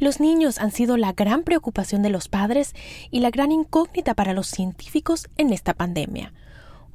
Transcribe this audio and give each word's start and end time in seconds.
Los 0.00 0.18
niños 0.18 0.58
han 0.58 0.72
sido 0.72 0.96
la 0.96 1.12
gran 1.12 1.42
preocupación 1.42 2.02
de 2.02 2.08
los 2.08 2.28
padres 2.28 2.74
y 3.10 3.20
la 3.20 3.28
gran 3.28 3.52
incógnita 3.52 4.14
para 4.14 4.32
los 4.32 4.46
científicos 4.46 5.28
en 5.36 5.52
esta 5.52 5.74
pandemia. 5.74 6.32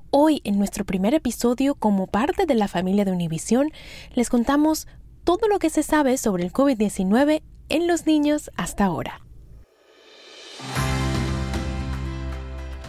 Hoy, 0.10 0.42
en 0.44 0.58
nuestro 0.58 0.86
primer 0.86 1.14
episodio, 1.14 1.76
como 1.76 2.08
parte 2.08 2.48
de 2.48 2.56
la 2.56 2.68
familia 2.68 3.06
de 3.06 3.12
Univisión, 3.12 3.72
les 4.16 4.30
contamos 4.30 4.88
todo 5.24 5.48
lo 5.48 5.60
que 5.60 5.70
se 5.70 5.84
sabe 5.84 6.18
sobre 6.18 6.46
el 6.46 6.52
COVID-19 6.52 7.44
en 7.70 7.88
los 7.88 8.08
niños 8.08 8.50
hasta 8.58 8.86
ahora. 8.86 9.22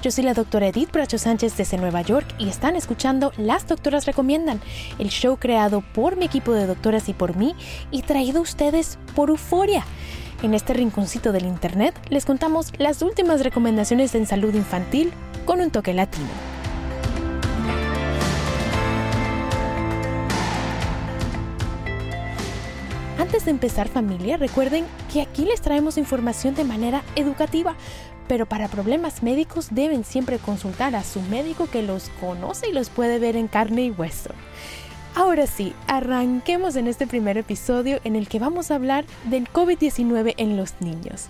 Yo 0.07 0.12
soy 0.12 0.23
la 0.23 0.34
doctora 0.34 0.68
Edith 0.68 0.93
Bracho 0.93 1.18
Sánchez 1.18 1.57
desde 1.57 1.79
Nueva 1.79 2.00
York 2.00 2.32
y 2.39 2.48
están 2.48 2.77
escuchando 2.77 3.32
Las 3.39 3.66
Doctoras 3.66 4.07
Recomiendan, 4.07 4.61
el 5.00 5.09
show 5.09 5.36
creado 5.36 5.80
por 5.80 6.14
mi 6.14 6.27
equipo 6.27 6.52
de 6.52 6.68
doctoras 6.68 7.09
y 7.09 7.12
por 7.12 7.34
mí 7.34 7.57
y 7.90 8.02
traído 8.02 8.39
a 8.39 8.43
ustedes 8.43 9.00
por 9.16 9.30
Euforia. 9.30 9.84
En 10.45 10.54
este 10.54 10.75
rinconcito 10.75 11.32
del 11.32 11.45
Internet 11.45 11.98
les 12.08 12.25
contamos 12.25 12.71
las 12.79 13.03
últimas 13.03 13.43
recomendaciones 13.43 14.14
en 14.14 14.29
salud 14.29 14.54
infantil 14.54 15.12
con 15.45 15.61
un 15.61 15.72
toque 15.72 15.93
latino. 15.93 16.29
Antes 23.18 23.45
de 23.45 23.50
empezar 23.50 23.89
familia, 23.89 24.36
recuerden 24.36 24.84
que 25.12 25.20
aquí 25.20 25.45
les 25.46 25.61
traemos 25.61 25.98
información 25.98 26.54
de 26.54 26.62
manera 26.62 27.03
educativa 27.17 27.75
pero 28.29 28.46
para 28.46 28.68
problemas 28.68 29.22
médicos 29.22 29.68
deben 29.71 30.04
siempre 30.04 30.39
consultar 30.39 30.94
a 30.94 31.04
su 31.04 31.21
médico 31.22 31.68
que 31.71 31.82
los 31.82 32.11
conoce 32.20 32.69
y 32.69 32.72
los 32.72 32.91
puede 32.91 33.19
ver 33.19 33.36
en 33.36 33.48
carne 33.48 33.84
y 33.84 33.91
hueso. 33.91 34.30
Ahora 35.17 35.47
sí, 35.47 35.72
arranquemos 35.86 36.77
en 36.77 36.86
este 36.89 37.06
primer 37.06 37.39
episodio 37.39 38.00
en 38.05 38.17
el 38.17 38.28
que 38.28 38.39
vamos 38.39 38.70
a 38.70 38.75
hablar 38.75 39.06
del 39.25 39.48
COVID-19 39.50 40.34
en 40.36 40.58
los 40.58 40.75
niños. 40.81 41.28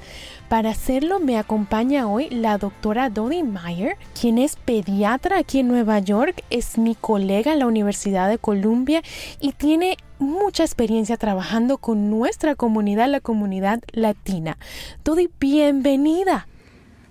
Para 0.48 0.70
hacerlo 0.70 1.20
me 1.20 1.38
acompaña 1.38 2.08
hoy 2.08 2.28
la 2.30 2.58
doctora 2.58 3.10
Dodi 3.10 3.44
Meyer, 3.44 3.96
quien 4.20 4.38
es 4.38 4.56
pediatra 4.56 5.38
aquí 5.38 5.60
en 5.60 5.68
Nueva 5.68 6.00
York, 6.00 6.42
es 6.50 6.78
mi 6.78 6.96
colega 6.96 7.52
en 7.52 7.60
la 7.60 7.68
Universidad 7.68 8.28
de 8.28 8.38
Columbia 8.38 9.02
y 9.40 9.52
tiene 9.52 9.98
mucha 10.18 10.64
experiencia 10.64 11.16
trabajando 11.16 11.78
con 11.78 12.10
nuestra 12.10 12.56
comunidad, 12.56 13.08
la 13.08 13.20
comunidad 13.20 13.84
latina. 13.92 14.58
Dodi, 15.04 15.30
bienvenida. 15.38 16.48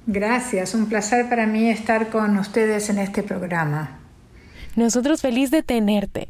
Gracias, 0.07 0.75
un 0.75 0.87
placer 0.87 1.29
para 1.29 1.47
mí 1.47 1.69
estar 1.69 2.09
con 2.09 2.37
ustedes 2.37 2.89
en 2.89 2.99
este 2.99 3.23
programa. 3.23 3.99
Nosotros 4.75 5.21
feliz 5.21 5.49
de 5.49 5.63
tenerte. 5.63 6.29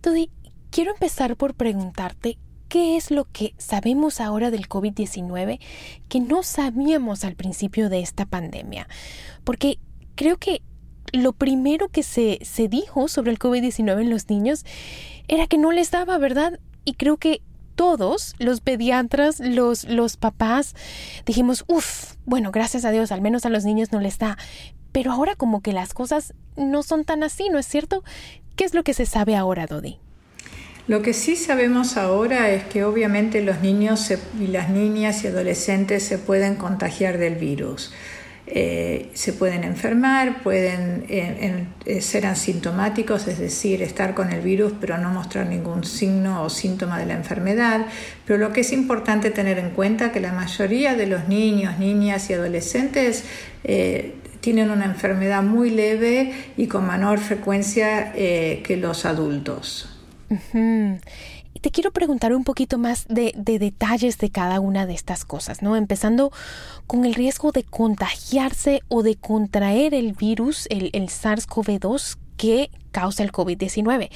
Todi, 0.00 0.30
quiero 0.70 0.92
empezar 0.92 1.36
por 1.36 1.54
preguntarte 1.54 2.38
qué 2.68 2.96
es 2.96 3.10
lo 3.10 3.24
que 3.24 3.54
sabemos 3.58 4.20
ahora 4.20 4.50
del 4.50 4.68
COVID-19 4.68 5.58
que 6.08 6.20
no 6.20 6.44
sabíamos 6.44 7.24
al 7.24 7.34
principio 7.34 7.88
de 7.88 8.00
esta 8.00 8.24
pandemia. 8.24 8.86
Porque 9.42 9.78
creo 10.14 10.38
que 10.38 10.62
lo 11.12 11.32
primero 11.32 11.88
que 11.88 12.04
se, 12.04 12.38
se 12.42 12.68
dijo 12.68 13.08
sobre 13.08 13.32
el 13.32 13.38
COVID-19 13.38 14.00
en 14.00 14.10
los 14.10 14.28
niños 14.28 14.64
era 15.26 15.48
que 15.48 15.58
no 15.58 15.72
les 15.72 15.90
daba, 15.90 16.18
¿verdad? 16.18 16.60
Y 16.84 16.94
creo 16.94 17.16
que 17.16 17.42
todos, 17.74 18.34
los 18.38 18.60
pediatras, 18.60 19.40
los, 19.40 19.84
los 19.84 20.16
papás, 20.16 20.74
dijimos, 21.26 21.64
uff, 21.66 22.14
bueno, 22.24 22.52
gracias 22.52 22.84
a 22.84 22.90
Dios, 22.90 23.12
al 23.12 23.20
menos 23.20 23.44
a 23.44 23.50
los 23.50 23.64
niños 23.64 23.92
no 23.92 24.00
les 24.00 24.18
da. 24.18 24.38
Pero 24.92 25.12
ahora 25.12 25.36
como 25.36 25.62
que 25.62 25.72
las 25.72 25.94
cosas 25.94 26.34
no 26.56 26.82
son 26.82 27.04
tan 27.04 27.22
así, 27.22 27.48
¿no 27.48 27.58
es 27.58 27.66
cierto? 27.66 28.04
¿Qué 28.56 28.64
es 28.64 28.74
lo 28.74 28.84
que 28.84 28.94
se 28.94 29.06
sabe 29.06 29.36
ahora, 29.36 29.66
Dodi? 29.66 29.98
Lo 30.88 31.00
que 31.00 31.14
sí 31.14 31.36
sabemos 31.36 31.96
ahora 31.96 32.50
es 32.50 32.64
que 32.64 32.84
obviamente 32.84 33.40
los 33.42 33.60
niños 33.60 34.12
y 34.38 34.48
las 34.48 34.68
niñas 34.68 35.22
y 35.22 35.28
adolescentes 35.28 36.02
se 36.02 36.18
pueden 36.18 36.56
contagiar 36.56 37.18
del 37.18 37.36
virus. 37.36 37.92
Eh, 38.46 39.10
se 39.14 39.32
pueden 39.32 39.62
enfermar, 39.62 40.42
pueden 40.42 41.04
eh, 41.08 41.64
eh, 41.86 42.00
ser 42.00 42.26
asintomáticos, 42.26 43.28
es 43.28 43.38
decir, 43.38 43.82
estar 43.82 44.14
con 44.14 44.32
el 44.32 44.40
virus 44.40 44.72
pero 44.80 44.98
no 44.98 45.10
mostrar 45.10 45.46
ningún 45.46 45.84
signo 45.84 46.42
o 46.42 46.50
síntoma 46.50 46.98
de 46.98 47.06
la 47.06 47.14
enfermedad. 47.14 47.86
Pero 48.26 48.38
lo 48.38 48.52
que 48.52 48.62
es 48.62 48.72
importante 48.72 49.30
tener 49.30 49.58
en 49.58 49.70
cuenta 49.70 50.10
que 50.10 50.20
la 50.20 50.32
mayoría 50.32 50.94
de 50.96 51.06
los 51.06 51.28
niños, 51.28 51.78
niñas 51.78 52.28
y 52.30 52.34
adolescentes 52.34 53.24
tienen 54.40 54.70
una 54.72 54.86
enfermedad 54.86 55.42
muy 55.44 55.70
leve 55.70 56.32
y 56.56 56.66
con 56.66 56.88
menor 56.88 57.20
frecuencia 57.20 58.12
que 58.12 58.76
los 58.76 59.04
adultos 59.04 59.88
te 61.60 61.70
quiero 61.70 61.92
preguntar 61.92 62.34
un 62.34 62.44
poquito 62.44 62.78
más 62.78 63.06
de, 63.08 63.32
detalles 63.36 64.18
de 64.18 64.30
cada 64.30 64.60
una 64.60 64.86
de 64.86 64.94
estas 64.94 65.24
cosas, 65.24 65.62
¿no? 65.62 65.76
Empezando 65.76 66.32
con 66.86 67.04
el 67.04 67.14
riesgo 67.14 67.52
de 67.52 67.64
contagiarse 67.64 68.82
o 68.88 69.02
de 69.02 69.16
contraer 69.16 69.94
el 69.94 70.12
virus, 70.12 70.66
el, 70.70 70.90
el 70.92 71.08
SARS-CoV-2 71.08 72.16
que 72.36 72.70
causa 72.90 73.22
el 73.22 73.32
COVID-19. 73.32 74.10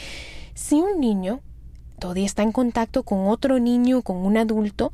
Si 0.54 0.76
un 0.76 1.00
niño 1.00 1.41
todavía 1.98 2.26
está 2.26 2.42
en 2.42 2.52
contacto 2.52 3.02
con 3.02 3.28
otro 3.28 3.58
niño, 3.58 4.02
con 4.02 4.16
un 4.16 4.36
adulto 4.36 4.92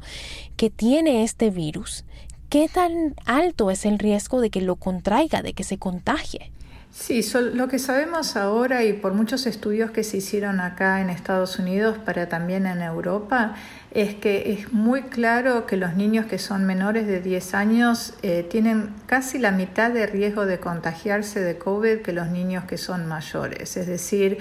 que 0.56 0.70
tiene 0.70 1.24
este 1.24 1.50
virus, 1.50 2.04
¿qué 2.48 2.68
tan 2.68 3.14
alto 3.24 3.70
es 3.70 3.86
el 3.86 3.98
riesgo 3.98 4.40
de 4.40 4.50
que 4.50 4.60
lo 4.60 4.76
contraiga, 4.76 5.42
de 5.42 5.52
que 5.52 5.64
se 5.64 5.78
contagie? 5.78 6.52
Sí, 6.94 7.24
lo 7.54 7.68
que 7.68 7.78
sabemos 7.78 8.36
ahora 8.36 8.84
y 8.84 8.92
por 8.92 9.14
muchos 9.14 9.46
estudios 9.46 9.90
que 9.90 10.04
se 10.04 10.18
hicieron 10.18 10.60
acá 10.60 11.00
en 11.00 11.08
Estados 11.08 11.58
Unidos, 11.58 11.96
pero 12.04 12.28
también 12.28 12.66
en 12.66 12.82
Europa, 12.82 13.54
es 13.92 14.14
que 14.14 14.52
es 14.52 14.74
muy 14.74 15.04
claro 15.04 15.64
que 15.64 15.78
los 15.78 15.94
niños 15.94 16.26
que 16.26 16.38
son 16.38 16.66
menores 16.66 17.06
de 17.06 17.22
10 17.22 17.54
años 17.54 18.12
eh, 18.22 18.46
tienen 18.48 18.90
casi 19.06 19.38
la 19.38 19.52
mitad 19.52 19.90
de 19.90 20.06
riesgo 20.06 20.44
de 20.44 20.60
contagiarse 20.60 21.40
de 21.40 21.56
COVID 21.56 22.02
que 22.02 22.12
los 22.12 22.28
niños 22.28 22.64
que 22.64 22.76
son 22.76 23.06
mayores. 23.06 23.78
Es 23.78 23.86
decir, 23.86 24.36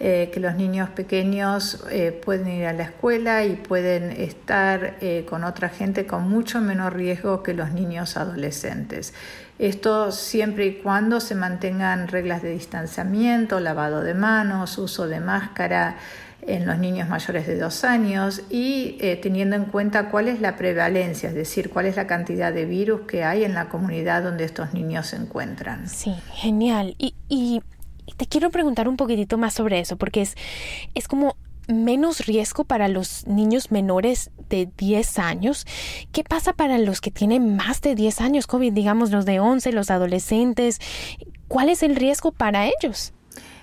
eh, 0.00 0.30
que 0.32 0.40
los 0.40 0.54
niños 0.56 0.90
pequeños 0.90 1.84
eh, 1.90 2.12
pueden 2.12 2.48
ir 2.48 2.66
a 2.66 2.72
la 2.72 2.84
escuela 2.84 3.44
y 3.44 3.56
pueden 3.56 4.10
estar 4.10 4.96
con 5.26 5.44
otra 5.44 5.68
gente 5.68 6.06
con 6.06 6.28
mucho 6.28 6.60
menor 6.60 6.94
riesgo 6.94 7.42
que 7.42 7.54
los 7.54 7.72
niños 7.72 8.16
adolescentes. 8.16 9.14
Esto 9.58 10.10
siempre 10.10 10.66
y 10.66 10.74
cuando 10.74 11.20
se 11.20 11.34
mantengan 11.34 12.08
reglas 12.08 12.42
de 12.42 12.50
distanciamiento, 12.50 13.60
lavado 13.60 14.02
de 14.02 14.14
manos, 14.14 14.78
uso 14.78 15.06
de 15.06 15.20
máscara, 15.20 15.96
en 16.46 16.66
los 16.66 16.78
niños 16.78 17.08
mayores 17.08 17.46
de 17.46 17.58
dos 17.58 17.84
años 17.84 18.42
y 18.50 18.96
eh, 19.00 19.16
teniendo 19.16 19.56
en 19.56 19.64
cuenta 19.64 20.10
cuál 20.10 20.28
es 20.28 20.40
la 20.40 20.56
prevalencia, 20.56 21.30
es 21.30 21.34
decir, 21.34 21.70
cuál 21.70 21.86
es 21.86 21.96
la 21.96 22.06
cantidad 22.06 22.52
de 22.52 22.64
virus 22.64 23.02
que 23.02 23.24
hay 23.24 23.44
en 23.44 23.54
la 23.54 23.68
comunidad 23.68 24.22
donde 24.22 24.44
estos 24.44 24.74
niños 24.74 25.06
se 25.08 25.16
encuentran. 25.16 25.88
Sí, 25.88 26.14
genial. 26.34 26.96
Y, 26.98 27.62
te 28.16 28.26
quiero 28.26 28.50
preguntar 28.50 28.88
un 28.88 28.96
poquitito 28.96 29.38
más 29.38 29.54
sobre 29.54 29.80
eso, 29.80 29.96
porque 29.96 30.22
es, 30.22 30.34
es 30.94 31.08
como 31.08 31.36
menos 31.68 32.26
riesgo 32.26 32.64
para 32.64 32.88
los 32.88 33.26
niños 33.26 33.70
menores 33.70 34.30
de 34.48 34.68
10 34.76 35.18
años. 35.18 35.66
¿Qué 36.12 36.24
pasa 36.24 36.52
para 36.52 36.78
los 36.78 37.00
que 37.00 37.10
tienen 37.10 37.56
más 37.56 37.80
de 37.80 37.94
10 37.94 38.20
años 38.20 38.46
COVID, 38.46 38.72
digamos 38.72 39.10
los 39.10 39.24
de 39.24 39.40
11, 39.40 39.72
los 39.72 39.90
adolescentes? 39.90 40.80
¿Cuál 41.48 41.68
es 41.68 41.82
el 41.82 41.96
riesgo 41.96 42.32
para 42.32 42.66
ellos? 42.66 43.12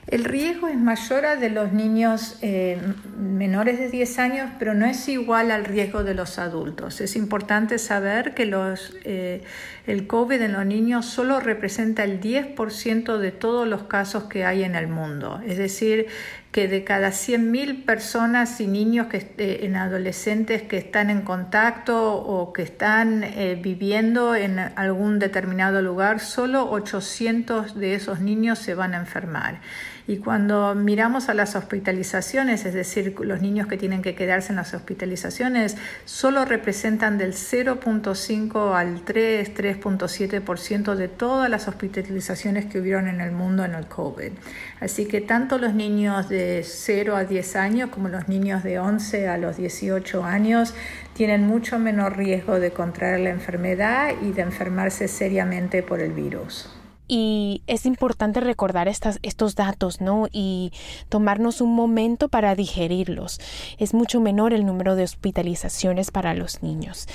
El 0.07 0.25
riesgo 0.25 0.67
es 0.67 0.77
mayor 0.77 1.25
al 1.25 1.39
de 1.39 1.49
los 1.49 1.73
niños 1.73 2.37
eh, 2.41 2.81
menores 3.17 3.77
de 3.77 3.89
10 3.89 4.19
años, 4.19 4.49
pero 4.57 4.73
no 4.73 4.85
es 4.85 5.07
igual 5.07 5.51
al 5.51 5.63
riesgo 5.63 6.03
de 6.03 6.15
los 6.15 6.39
adultos. 6.39 7.01
Es 7.01 7.15
importante 7.15 7.77
saber 7.77 8.33
que 8.33 8.45
los, 8.45 8.95
eh, 9.03 9.43
el 9.87 10.07
COVID 10.07 10.41
en 10.41 10.53
los 10.53 10.65
niños 10.65 11.05
solo 11.05 11.39
representa 11.39 12.03
el 12.03 12.19
10% 12.19 13.17
de 13.17 13.31
todos 13.31 13.67
los 13.67 13.83
casos 13.83 14.25
que 14.25 14.45
hay 14.45 14.63
en 14.63 14.75
el 14.75 14.87
mundo. 14.87 15.41
Es 15.45 15.57
decir, 15.57 16.07
que 16.51 16.67
de 16.67 16.83
cada 16.83 17.09
100.000 17.09 17.85
personas 17.85 18.59
y 18.59 18.67
niños 18.67 19.07
que, 19.07 19.17
eh, 19.37 19.59
en 19.63 19.75
adolescentes 19.75 20.61
que 20.63 20.77
están 20.77 21.09
en 21.09 21.21
contacto 21.21 22.13
o 22.13 22.51
que 22.53 22.63
están 22.63 23.25
viviendo 23.61 24.35
en 24.35 24.59
algún 24.59 25.19
determinado 25.19 25.81
lugar, 25.81 26.19
solo 26.19 26.69
800 26.69 27.79
de 27.79 27.95
esos 27.95 28.19
niños 28.19 28.59
se 28.59 28.75
van 28.75 28.93
a 28.93 28.97
enfermar. 28.97 29.61
Y 30.07 30.17
cuando 30.17 30.75
miramos 30.75 31.29
a 31.29 31.33
las 31.33 31.55
hospitalizaciones, 31.55 32.65
es 32.65 32.73
decir, 32.73 33.15
los 33.19 33.41
niños 33.41 33.67
que 33.67 33.77
tienen 33.77 34.01
que 34.01 34.15
quedarse 34.15 34.51
en 34.51 34.57
las 34.57 34.73
hospitalizaciones, 34.73 35.77
solo 36.05 36.45
representan 36.45 37.17
del 37.17 37.33
0.5 37.33 38.75
al 38.75 39.01
3, 39.03 39.53
3.7% 39.53 40.95
de 40.95 41.07
todas 41.07 41.49
las 41.49 41.67
hospitalizaciones 41.67 42.65
que 42.65 42.79
hubieron 42.79 43.07
en 43.07 43.21
el 43.21 43.31
mundo 43.31 43.63
en 43.63 43.75
el 43.75 43.87
COVID. 43.87 44.31
Así 44.79 45.05
que 45.05 45.21
tanto 45.21 45.57
los 45.57 45.73
niños 45.73 46.29
de 46.29 46.63
0 46.65 47.15
a 47.15 47.23
10 47.23 47.55
años 47.55 47.89
como 47.89 48.09
los 48.09 48.27
niños 48.27 48.63
de 48.63 48.79
11 48.79 49.27
a 49.27 49.37
los 49.37 49.57
18 49.57 50.23
años 50.23 50.73
tienen 51.13 51.45
mucho 51.45 51.77
menor 51.77 52.17
riesgo 52.17 52.59
de 52.59 52.71
contraer 52.71 53.19
la 53.19 53.29
enfermedad 53.29 54.13
y 54.21 54.31
de 54.31 54.41
enfermarse 54.41 55.07
seriamente 55.07 55.83
por 55.83 55.99
el 56.01 56.13
virus. 56.13 56.80
Y 57.13 57.61
es 57.67 57.85
importante 57.85 58.39
recordar 58.39 58.87
estas, 58.87 59.19
estos 59.21 59.55
datos, 59.55 59.99
¿no? 59.99 60.29
Y 60.31 60.71
tomarnos 61.09 61.59
un 61.59 61.75
momento 61.75 62.29
para 62.29 62.55
digerirlos. 62.55 63.41
Es 63.77 63.93
mucho 63.93 64.21
menor 64.21 64.53
el 64.53 64.65
número 64.65 64.95
de 64.95 65.03
hospitalizaciones 65.03 66.09
para 66.09 66.33
los 66.35 66.63
niños. 66.63 67.09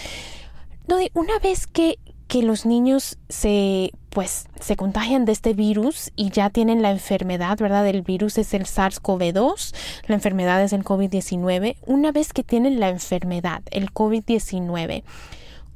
Una 1.14 1.38
vez 1.38 1.66
que, 1.66 1.98
que 2.28 2.42
los 2.42 2.66
niños 2.66 3.16
se 3.30 3.90
pues 4.10 4.48
se 4.60 4.76
contagian 4.76 5.24
de 5.24 5.32
este 5.32 5.54
virus 5.54 6.12
y 6.14 6.28
ya 6.28 6.50
tienen 6.50 6.82
la 6.82 6.90
enfermedad, 6.90 7.56
¿verdad? 7.58 7.86
El 7.86 8.02
virus 8.02 8.36
es 8.36 8.52
el 8.52 8.64
SARS-CoV-2, 8.64 9.74
la 10.08 10.14
enfermedad 10.14 10.62
es 10.62 10.74
el 10.74 10.84
COVID-19. 10.84 11.76
Una 11.86 12.12
vez 12.12 12.34
que 12.34 12.44
tienen 12.44 12.80
la 12.80 12.90
enfermedad, 12.90 13.62
el 13.70 13.94
COVID-19, 13.94 15.04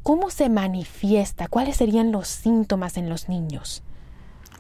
¿cómo 0.03 0.29
se 0.29 0.51
manifiesta? 0.51 1.49
¿Cuáles 1.49 1.77
serían 1.77 2.13
los 2.13 2.29
síntomas 2.29 2.99
en 2.99 3.09
los 3.09 3.31
niños? 3.31 3.83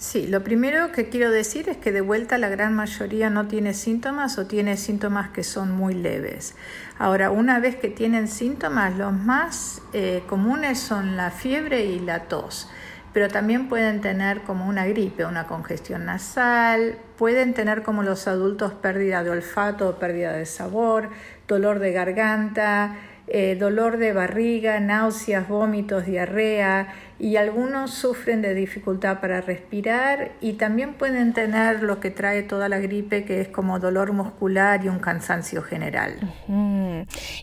Sí, 0.00 0.26
lo 0.26 0.42
primero 0.42 0.92
que 0.92 1.10
quiero 1.10 1.30
decir 1.30 1.68
es 1.68 1.76
que 1.76 1.92
de 1.92 2.00
vuelta 2.00 2.38
la 2.38 2.48
gran 2.48 2.74
mayoría 2.74 3.28
no 3.28 3.48
tiene 3.48 3.74
síntomas 3.74 4.38
o 4.38 4.46
tiene 4.46 4.78
síntomas 4.78 5.28
que 5.28 5.44
son 5.44 5.72
muy 5.72 5.92
leves. 5.92 6.54
Ahora, 6.98 7.30
una 7.30 7.60
vez 7.60 7.76
que 7.76 7.88
tienen 7.88 8.26
síntomas, 8.26 8.96
los 8.96 9.12
más 9.12 9.82
eh, 9.92 10.22
comunes 10.26 10.78
son 10.78 11.18
la 11.18 11.30
fiebre 11.30 11.84
y 11.84 12.00
la 12.00 12.28
tos, 12.28 12.70
pero 13.12 13.28
también 13.28 13.68
pueden 13.68 14.00
tener 14.00 14.40
como 14.40 14.66
una 14.66 14.86
gripe, 14.86 15.26
una 15.26 15.46
congestión 15.46 16.06
nasal, 16.06 16.96
pueden 17.18 17.52
tener 17.52 17.82
como 17.82 18.02
los 18.02 18.26
adultos 18.26 18.72
pérdida 18.72 19.22
de 19.22 19.28
olfato 19.28 19.98
pérdida 19.98 20.32
de 20.32 20.46
sabor, 20.46 21.10
dolor 21.46 21.78
de 21.78 21.92
garganta, 21.92 22.96
eh, 23.32 23.56
dolor 23.58 23.96
de 23.98 24.12
barriga, 24.12 24.80
náuseas, 24.80 25.48
vómitos, 25.48 26.04
diarrea 26.04 26.88
y 27.18 27.36
algunos 27.36 27.92
sufren 27.92 28.42
de 28.42 28.54
dificultad 28.54 29.20
para 29.20 29.40
respirar 29.40 30.32
y 30.40 30.54
también 30.54 30.94
pueden 30.94 31.32
tener 31.32 31.82
lo 31.82 32.00
que 32.00 32.10
trae 32.10 32.42
toda 32.42 32.68
la 32.68 32.78
gripe 32.78 33.24
que 33.24 33.40
es 33.40 33.48
como 33.48 33.78
dolor 33.78 34.12
muscular 34.12 34.84
y 34.84 34.88
un 34.88 34.98
cansancio 34.98 35.62
general. 35.62 36.14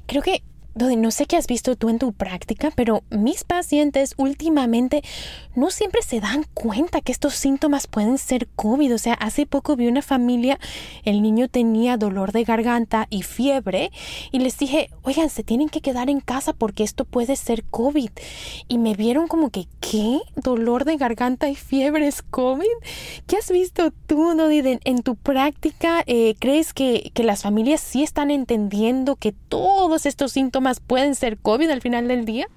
Creo 0.06 0.22
que 0.22 0.42
no 0.77 1.12
sé 1.12 1.25
qué 1.25 1.38
has 1.38 1.47
visto 1.47 1.75
tú 1.75 1.89
en 1.89 2.00
tu 2.00 2.13
práctica, 2.13 2.71
pero 2.75 3.03
mis 3.09 3.44
pacientes 3.44 4.13
últimamente 4.18 5.01
no 5.56 5.71
siempre 5.71 6.01
se 6.03 6.19
dan 6.19 6.45
cuenta 6.53 7.01
que 7.01 7.12
estos 7.12 7.33
síntomas 7.33 7.88
pueden 7.88 8.18
ser 8.18 8.47
COVID. 8.56 8.94
O 8.94 8.97
sea, 8.97 9.13
hace 9.15 9.45
poco 9.45 9.75
vi 9.75 9.88
una 9.88 10.01
familia, 10.01 10.59
el 11.03 11.21
niño 11.21 11.47
tenía 11.47 11.97
dolor 11.97 12.31
de 12.31 12.44
garganta 12.44 13.07
y 13.09 13.24
fiebre 13.24 13.91
y 14.31 14.39
les 14.39 14.57
dije, 14.57 14.89
oigan, 15.01 15.29
se 15.29 15.44
tienen 15.44 15.69
que 15.69 15.81
quedar 15.81 16.09
en 16.09 16.19
casa 16.19 16.53
porque 16.53 16.83
esto 16.83 17.06
puede 17.06 17.35
ser 17.35 17.63
COVID. 17.63 18.12
Y 18.68 18.77
me 18.77 18.94
vieron 18.94 19.27
como 19.27 19.50
que, 19.50 19.68
¿qué? 19.79 20.19
¿Dolor 20.35 20.85
de 20.85 20.97
garganta 20.97 21.50
y 21.50 21.56
fiebre 21.56 22.07
es 22.07 22.21
COVID? 22.21 22.65
¿Qué 23.25 23.38
has 23.38 23.50
visto 23.50 23.91
tú, 24.06 24.35
no? 24.35 24.47
En, 24.50 25.01
tu 25.03 25.15
práctica, 25.15 26.03
eh, 26.07 26.35
¿crees 26.39 26.74
que, 26.74 27.12
que 27.13 27.24
las 27.24 27.44
familias 27.44 27.81
sí 27.81 28.03
están 28.03 28.31
entendiendo 28.31 29.15
que 29.15 29.31
todos 29.31 30.06
estos 30.06 30.31
síntomas 30.31 30.67
pueden 30.75 31.16
ser 31.16 31.38
COVID 31.38 31.69
al 31.69 31.81
final 31.81 32.08
del 32.08 32.25
día? 32.25 32.48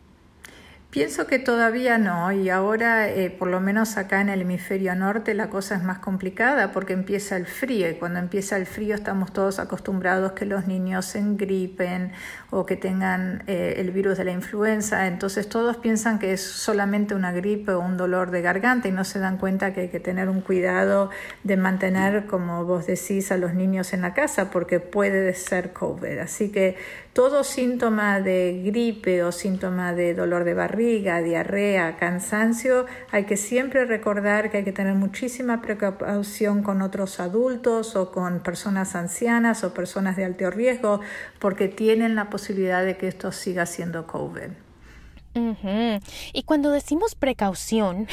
Pienso 0.91 1.29
que 1.29 1.39
todavía 1.39 1.99
no 1.99 2.33
y 2.33 2.51
ahora 2.51 3.09
eh, 3.09 3.31
por 3.31 3.47
lo 3.47 3.61
menos 3.61 3.97
acá 3.97 4.21
en 4.21 4.29
el 4.29 4.41
hemisferio 4.41 4.93
norte 4.97 5.35
la 5.35 5.49
cosa 5.49 5.77
es 5.77 5.85
más 5.85 6.01
complicada 6.01 6.73
porque 6.73 6.95
empieza 6.95 7.37
el 7.37 7.47
frío 7.47 7.89
y 7.89 7.95
cuando 7.95 8.19
empieza 8.19 8.57
el 8.57 8.67
frío 8.67 8.97
estamos 8.97 9.33
todos 9.33 9.61
acostumbrados 9.61 10.33
que 10.33 10.47
los 10.47 10.67
niños 10.67 11.05
se 11.07 11.21
engripen 11.21 12.11
o 12.51 12.67
que 12.67 12.75
tengan 12.75 13.45
eh, 13.47 13.75
el 13.77 13.93
virus 13.93 14.19
de 14.19 14.25
la 14.25 14.33
influenza, 14.33 15.07
entonces 15.07 15.49
todos 15.49 15.77
piensan 15.77 16.19
que 16.19 16.33
es 16.33 16.43
solamente 16.43 17.15
una 17.15 17.31
gripe 17.31 17.71
o 17.71 17.79
un 17.79 17.97
dolor 17.97 18.33
de 18.33 18.43
garganta 18.43 18.89
y 18.89 18.91
no 18.91 19.05
se 19.05 19.21
dan 19.21 19.39
cuenta 19.39 19.73
que 19.73 19.83
hay 19.83 19.89
que 19.91 20.01
tener 20.01 20.29
un 20.29 20.41
cuidado 20.41 21.11
de 21.45 21.57
mantener, 21.57 22.27
como 22.27 22.65
vos 22.65 22.89
decís, 22.89 23.31
a 23.31 23.37
los 23.37 23.55
niños 23.55 23.93
en 23.93 24.01
la 24.01 24.13
casa 24.13 24.51
porque 24.51 24.81
puede 24.81 25.33
ser 25.35 25.73
COVID. 25.73 26.19
Así 26.19 26.51
que 26.51 26.77
todo 27.13 27.45
síntoma 27.45 28.21
de 28.21 28.63
gripe 28.65 29.23
o 29.23 29.31
síntoma 29.31 29.93
de 29.95 30.15
dolor 30.15 30.45
de 30.45 30.55
barriga, 30.55 30.80
diarrea, 30.81 31.97
cansancio, 31.97 32.87
hay 33.11 33.25
que 33.25 33.37
siempre 33.37 33.85
recordar 33.85 34.51
que 34.51 34.59
hay 34.59 34.65
que 34.65 34.73
tener 34.73 34.95
muchísima 34.95 35.63
precaución 35.63 36.63
con 36.63 36.83
otros 36.83 37.21
adultos 37.21 37.97
o 37.97 38.11
con 38.11 38.41
personas 38.41 38.95
ancianas 38.95 39.63
o 39.65 39.75
personas 39.75 40.17
de 40.17 40.25
alto 40.25 40.51
riesgo 40.51 41.01
porque 41.39 41.69
tienen 41.69 42.15
la 42.15 42.31
posibilidad 42.31 42.85
de 42.85 42.97
que 42.97 43.09
esto 43.09 43.33
siga 43.33 43.67
siendo 43.67 44.07
COVID. 44.07 44.51
Y 46.33 46.43
cuando 46.43 46.71
decimos 46.71 47.15
precaución, 47.15 48.09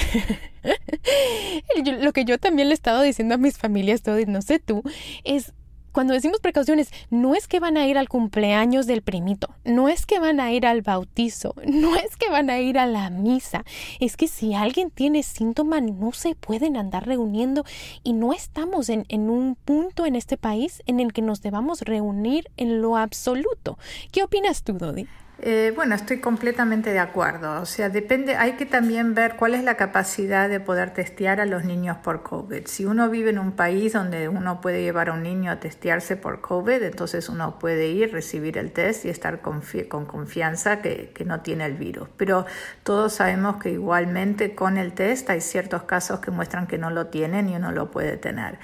lo 2.01 2.13
que 2.13 2.25
yo 2.25 2.37
también 2.37 2.67
le 2.67 2.73
he 2.73 2.75
estado 2.75 3.01
diciendo 3.01 3.35
a 3.35 3.37
mis 3.37 3.57
familias, 3.57 4.03
todo, 4.03 4.17
no 4.27 4.41
sé 4.41 4.59
tú, 4.59 4.83
es 5.23 5.53
cuando 5.97 6.13
decimos 6.13 6.41
precauciones, 6.41 6.91
no 7.09 7.33
es 7.33 7.47
que 7.47 7.59
van 7.59 7.75
a 7.75 7.87
ir 7.87 7.97
al 7.97 8.07
cumpleaños 8.07 8.85
del 8.85 9.01
primito, 9.01 9.55
no 9.65 9.89
es 9.89 10.05
que 10.05 10.19
van 10.19 10.39
a 10.39 10.51
ir 10.51 10.67
al 10.67 10.83
bautizo, 10.83 11.55
no 11.65 11.95
es 11.95 12.15
que 12.17 12.29
van 12.29 12.51
a 12.51 12.59
ir 12.59 12.77
a 12.77 12.85
la 12.85 13.09
misa, 13.09 13.65
es 13.99 14.15
que 14.15 14.27
si 14.27 14.53
alguien 14.53 14.91
tiene 14.91 15.23
síntomas 15.23 15.81
no 15.81 16.11
se 16.11 16.35
pueden 16.35 16.77
andar 16.77 17.07
reuniendo 17.07 17.65
y 18.03 18.13
no 18.13 18.31
estamos 18.31 18.89
en, 18.89 19.07
en 19.09 19.31
un 19.31 19.55
punto 19.55 20.05
en 20.05 20.15
este 20.15 20.37
país 20.37 20.83
en 20.85 20.99
el 20.99 21.13
que 21.13 21.23
nos 21.23 21.41
debamos 21.41 21.81
reunir 21.81 22.47
en 22.57 22.79
lo 22.79 22.95
absoluto. 22.95 23.79
¿Qué 24.11 24.21
opinas 24.21 24.61
tú, 24.61 24.73
Dodi? 24.73 25.07
Eh, 25.39 25.71
bueno, 25.75 25.93
estoy 25.93 26.19
completamente 26.19 26.91
de 26.91 26.97
acuerdo. 26.97 27.61
O 27.61 27.65
sea, 27.67 27.89
depende, 27.89 28.35
hay 28.35 28.53
que 28.53 28.65
también 28.65 29.13
ver 29.13 29.35
cuál 29.35 29.53
es 29.53 29.63
la 29.63 29.75
capacidad 29.77 30.49
de 30.49 30.59
poder 30.59 30.93
testear 30.93 31.39
a 31.39 31.45
los 31.45 31.63
niños 31.63 31.97
por 31.97 32.23
COVID. 32.23 32.65
Si 32.65 32.85
uno 32.85 33.07
vive 33.09 33.29
en 33.29 33.37
un 33.37 33.51
país 33.51 33.93
donde 33.93 34.29
uno 34.29 34.61
puede 34.61 34.81
llevar 34.81 35.09
a 35.09 35.13
un 35.13 35.21
niño 35.21 35.51
a 35.51 35.59
testearse 35.59 36.15
por 36.15 36.41
COVID, 36.41 36.81
entonces 36.81 37.29
uno 37.29 37.59
puede 37.59 37.89
ir, 37.89 38.11
recibir 38.11 38.57
el 38.57 38.71
test 38.71 39.05
y 39.05 39.09
estar 39.09 39.41
con 39.41 40.05
confianza 40.05 40.81
que, 40.81 41.11
que 41.13 41.23
no 41.23 41.41
tiene 41.41 41.65
el 41.65 41.75
virus. 41.75 42.09
Pero 42.17 42.47
todos 42.81 43.13
sabemos 43.13 43.57
que 43.57 43.69
igualmente 43.69 44.55
con 44.55 44.77
el 44.77 44.93
test 44.93 45.29
hay 45.29 45.41
ciertos 45.41 45.83
casos 45.83 46.19
que 46.19 46.31
muestran 46.31 46.65
que 46.65 46.79
no 46.79 46.89
lo 46.89 47.07
tienen 47.07 47.47
y 47.47 47.55
uno 47.55 47.71
lo 47.71 47.91
puede 47.91 48.17
tener. 48.17 48.57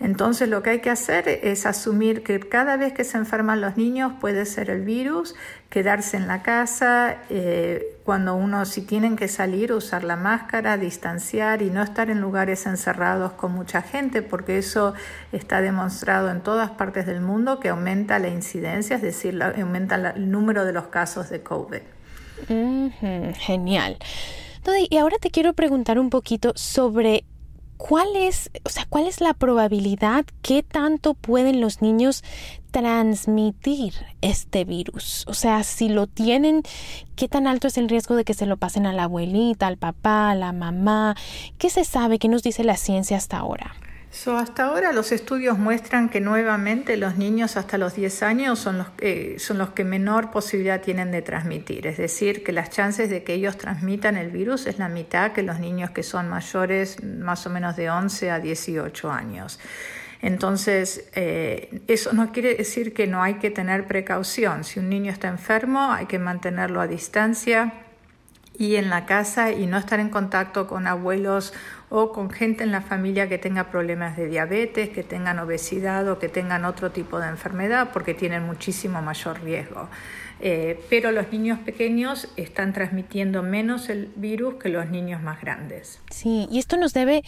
Entonces 0.00 0.48
lo 0.48 0.62
que 0.62 0.70
hay 0.70 0.80
que 0.80 0.88
hacer 0.88 1.28
es 1.28 1.66
asumir 1.66 2.22
que 2.22 2.40
cada 2.40 2.78
vez 2.78 2.94
que 2.94 3.04
se 3.04 3.18
enferman 3.18 3.60
los 3.60 3.76
niños 3.76 4.14
puede 4.18 4.46
ser 4.46 4.70
el 4.70 4.80
virus, 4.80 5.34
quedarse 5.68 6.16
en 6.16 6.26
la 6.26 6.42
casa, 6.42 7.18
eh, 7.28 7.98
cuando 8.04 8.34
uno 8.34 8.64
si 8.64 8.80
tienen 8.80 9.14
que 9.14 9.28
salir 9.28 9.74
usar 9.74 10.02
la 10.04 10.16
máscara, 10.16 10.78
distanciar 10.78 11.60
y 11.60 11.68
no 11.68 11.82
estar 11.82 12.08
en 12.08 12.22
lugares 12.22 12.64
encerrados 12.64 13.32
con 13.32 13.52
mucha 13.52 13.82
gente, 13.82 14.22
porque 14.22 14.56
eso 14.56 14.94
está 15.32 15.60
demostrado 15.60 16.30
en 16.30 16.40
todas 16.40 16.70
partes 16.70 17.04
del 17.04 17.20
mundo 17.20 17.60
que 17.60 17.68
aumenta 17.68 18.18
la 18.18 18.28
incidencia, 18.28 18.96
es 18.96 19.02
decir, 19.02 19.40
aumenta 19.42 19.96
el 20.16 20.30
número 20.30 20.64
de 20.64 20.72
los 20.72 20.86
casos 20.86 21.28
de 21.28 21.42
COVID. 21.42 21.82
genial. 23.38 23.98
y 24.88 24.96
ahora 24.96 25.16
te 25.20 25.30
quiero 25.30 25.52
preguntar 25.52 25.98
un 25.98 26.08
poquito 26.08 26.52
sobre 26.56 27.24
¿cuál 27.80 28.14
es, 28.14 28.50
o 28.64 28.68
sea, 28.68 28.84
cuál 28.88 29.06
es 29.06 29.22
la 29.22 29.32
probabilidad 29.32 30.26
qué 30.42 30.62
tanto 30.62 31.14
pueden 31.14 31.62
los 31.62 31.80
niños 31.80 32.22
transmitir 32.70 33.94
este 34.20 34.64
virus? 34.64 35.24
O 35.26 35.34
sea, 35.34 35.64
si 35.64 35.88
lo 35.88 36.06
tienen, 36.06 36.62
¿qué 37.16 37.26
tan 37.26 37.46
alto 37.46 37.68
es 37.68 37.78
el 37.78 37.88
riesgo 37.88 38.16
de 38.16 38.24
que 38.24 38.34
se 38.34 38.44
lo 38.44 38.58
pasen 38.58 38.86
a 38.86 38.92
la 38.92 39.04
abuelita, 39.04 39.66
al 39.66 39.78
papá, 39.78 40.30
a 40.30 40.34
la 40.34 40.52
mamá? 40.52 41.16
¿Qué 41.56 41.70
se 41.70 41.84
sabe? 41.84 42.18
¿Qué 42.18 42.28
nos 42.28 42.42
dice 42.42 42.64
la 42.64 42.76
ciencia 42.76 43.16
hasta 43.16 43.38
ahora? 43.38 43.74
So, 44.12 44.36
hasta 44.36 44.64
ahora 44.64 44.92
los 44.92 45.12
estudios 45.12 45.56
muestran 45.56 46.08
que 46.08 46.20
nuevamente 46.20 46.96
los 46.96 47.16
niños 47.16 47.56
hasta 47.56 47.78
los 47.78 47.94
10 47.94 48.24
años 48.24 48.58
son 48.58 48.78
los, 48.78 48.88
son 49.40 49.58
los 49.58 49.70
que 49.70 49.84
menor 49.84 50.32
posibilidad 50.32 50.80
tienen 50.80 51.12
de 51.12 51.22
transmitir, 51.22 51.86
es 51.86 51.96
decir, 51.96 52.42
que 52.42 52.50
las 52.50 52.70
chances 52.70 53.08
de 53.08 53.22
que 53.22 53.34
ellos 53.34 53.56
transmitan 53.56 54.16
el 54.16 54.30
virus 54.30 54.66
es 54.66 54.78
la 54.78 54.88
mitad 54.88 55.30
que 55.30 55.44
los 55.44 55.60
niños 55.60 55.90
que 55.90 56.02
son 56.02 56.28
mayores 56.28 57.02
más 57.04 57.46
o 57.46 57.50
menos 57.50 57.76
de 57.76 57.88
11 57.88 58.32
a 58.32 58.40
18 58.40 59.12
años. 59.12 59.60
Entonces, 60.22 61.08
eh, 61.14 61.80
eso 61.86 62.12
no 62.12 62.32
quiere 62.32 62.56
decir 62.56 62.92
que 62.92 63.06
no 63.06 63.22
hay 63.22 63.34
que 63.34 63.50
tener 63.50 63.86
precaución. 63.86 64.64
Si 64.64 64.80
un 64.80 64.90
niño 64.90 65.12
está 65.12 65.28
enfermo, 65.28 65.92
hay 65.92 66.06
que 66.06 66.18
mantenerlo 66.18 66.80
a 66.80 66.88
distancia 66.88 67.72
y 68.58 68.76
en 68.76 68.90
la 68.90 69.06
casa 69.06 69.52
y 69.52 69.66
no 69.66 69.78
estar 69.78 70.00
en 70.00 70.10
contacto 70.10 70.66
con 70.66 70.86
abuelos 70.86 71.54
o 71.90 72.12
con 72.12 72.30
gente 72.30 72.62
en 72.62 72.70
la 72.70 72.80
familia 72.80 73.28
que 73.28 73.36
tenga 73.36 73.70
problemas 73.70 74.16
de 74.16 74.28
diabetes, 74.28 74.88
que 74.90 75.02
tengan 75.02 75.40
obesidad 75.40 76.08
o 76.08 76.18
que 76.18 76.28
tengan 76.28 76.64
otro 76.64 76.92
tipo 76.92 77.18
de 77.18 77.28
enfermedad 77.28 77.90
porque 77.92 78.14
tienen 78.14 78.44
muchísimo 78.44 79.02
mayor 79.02 79.42
riesgo. 79.42 79.88
Eh, 80.42 80.82
pero 80.88 81.12
los 81.12 81.30
niños 81.30 81.58
pequeños 81.58 82.28
están 82.36 82.72
transmitiendo 82.72 83.42
menos 83.42 83.90
el 83.90 84.10
virus 84.16 84.54
que 84.54 84.70
los 84.70 84.88
niños 84.88 85.20
más 85.20 85.38
grandes. 85.38 86.00
Sí, 86.10 86.48
y 86.50 86.58
esto 86.58 86.78
nos 86.78 86.94
debe, 86.94 87.22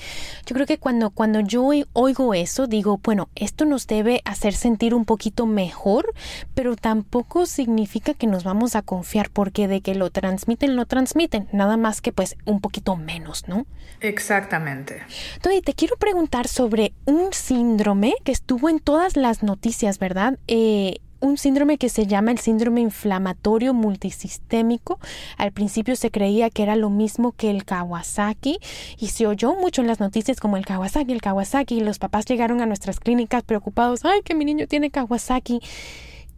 yo 0.46 0.54
creo 0.54 0.66
que 0.66 0.78
cuando, 0.78 1.10
cuando 1.10 1.40
yo 1.40 1.68
oigo 1.92 2.32
eso, 2.32 2.66
digo, 2.66 3.00
bueno, 3.02 3.28
esto 3.34 3.66
nos 3.66 3.86
debe 3.86 4.22
hacer 4.24 4.54
sentir 4.54 4.94
un 4.94 5.04
poquito 5.04 5.44
mejor, 5.44 6.14
pero 6.54 6.74
tampoco 6.74 7.44
significa 7.44 8.14
que 8.14 8.26
nos 8.26 8.44
vamos 8.44 8.76
a 8.76 8.82
confiar, 8.82 9.28
porque 9.28 9.68
de 9.68 9.82
que 9.82 9.94
lo 9.94 10.08
transmiten, 10.08 10.74
lo 10.74 10.86
transmiten, 10.86 11.48
nada 11.52 11.76
más 11.76 12.00
que 12.00 12.12
pues 12.12 12.36
un 12.46 12.62
poquito 12.62 12.96
menos, 12.96 13.46
¿no? 13.46 13.66
Exacto 14.00 14.51
Exactamente. 14.52 15.02
Entonces, 15.36 15.62
te 15.62 15.72
quiero 15.72 15.96
preguntar 15.96 16.46
sobre 16.46 16.92
un 17.06 17.32
síndrome 17.32 18.14
que 18.22 18.32
estuvo 18.32 18.68
en 18.68 18.80
todas 18.80 19.16
las 19.16 19.42
noticias, 19.42 19.98
¿verdad? 19.98 20.38
Eh, 20.46 20.98
un 21.20 21.38
síndrome 21.38 21.78
que 21.78 21.88
se 21.88 22.06
llama 22.06 22.32
el 22.32 22.38
síndrome 22.38 22.82
inflamatorio 22.82 23.72
multisistémico. 23.72 24.98
Al 25.38 25.52
principio 25.52 25.96
se 25.96 26.10
creía 26.10 26.50
que 26.50 26.64
era 26.64 26.76
lo 26.76 26.90
mismo 26.90 27.32
que 27.32 27.48
el 27.48 27.64
Kawasaki 27.64 28.58
y 28.98 29.08
se 29.08 29.26
oyó 29.26 29.54
mucho 29.54 29.80
en 29.80 29.86
las 29.86 30.00
noticias 30.00 30.38
como 30.38 30.58
el 30.58 30.66
Kawasaki, 30.66 31.12
el 31.12 31.22
Kawasaki 31.22 31.76
y 31.76 31.80
los 31.80 31.98
papás 31.98 32.26
llegaron 32.26 32.60
a 32.60 32.66
nuestras 32.66 33.00
clínicas 33.00 33.44
preocupados, 33.44 34.04
ay, 34.04 34.20
que 34.22 34.34
mi 34.34 34.44
niño 34.44 34.66
tiene 34.66 34.90
Kawasaki. 34.90 35.60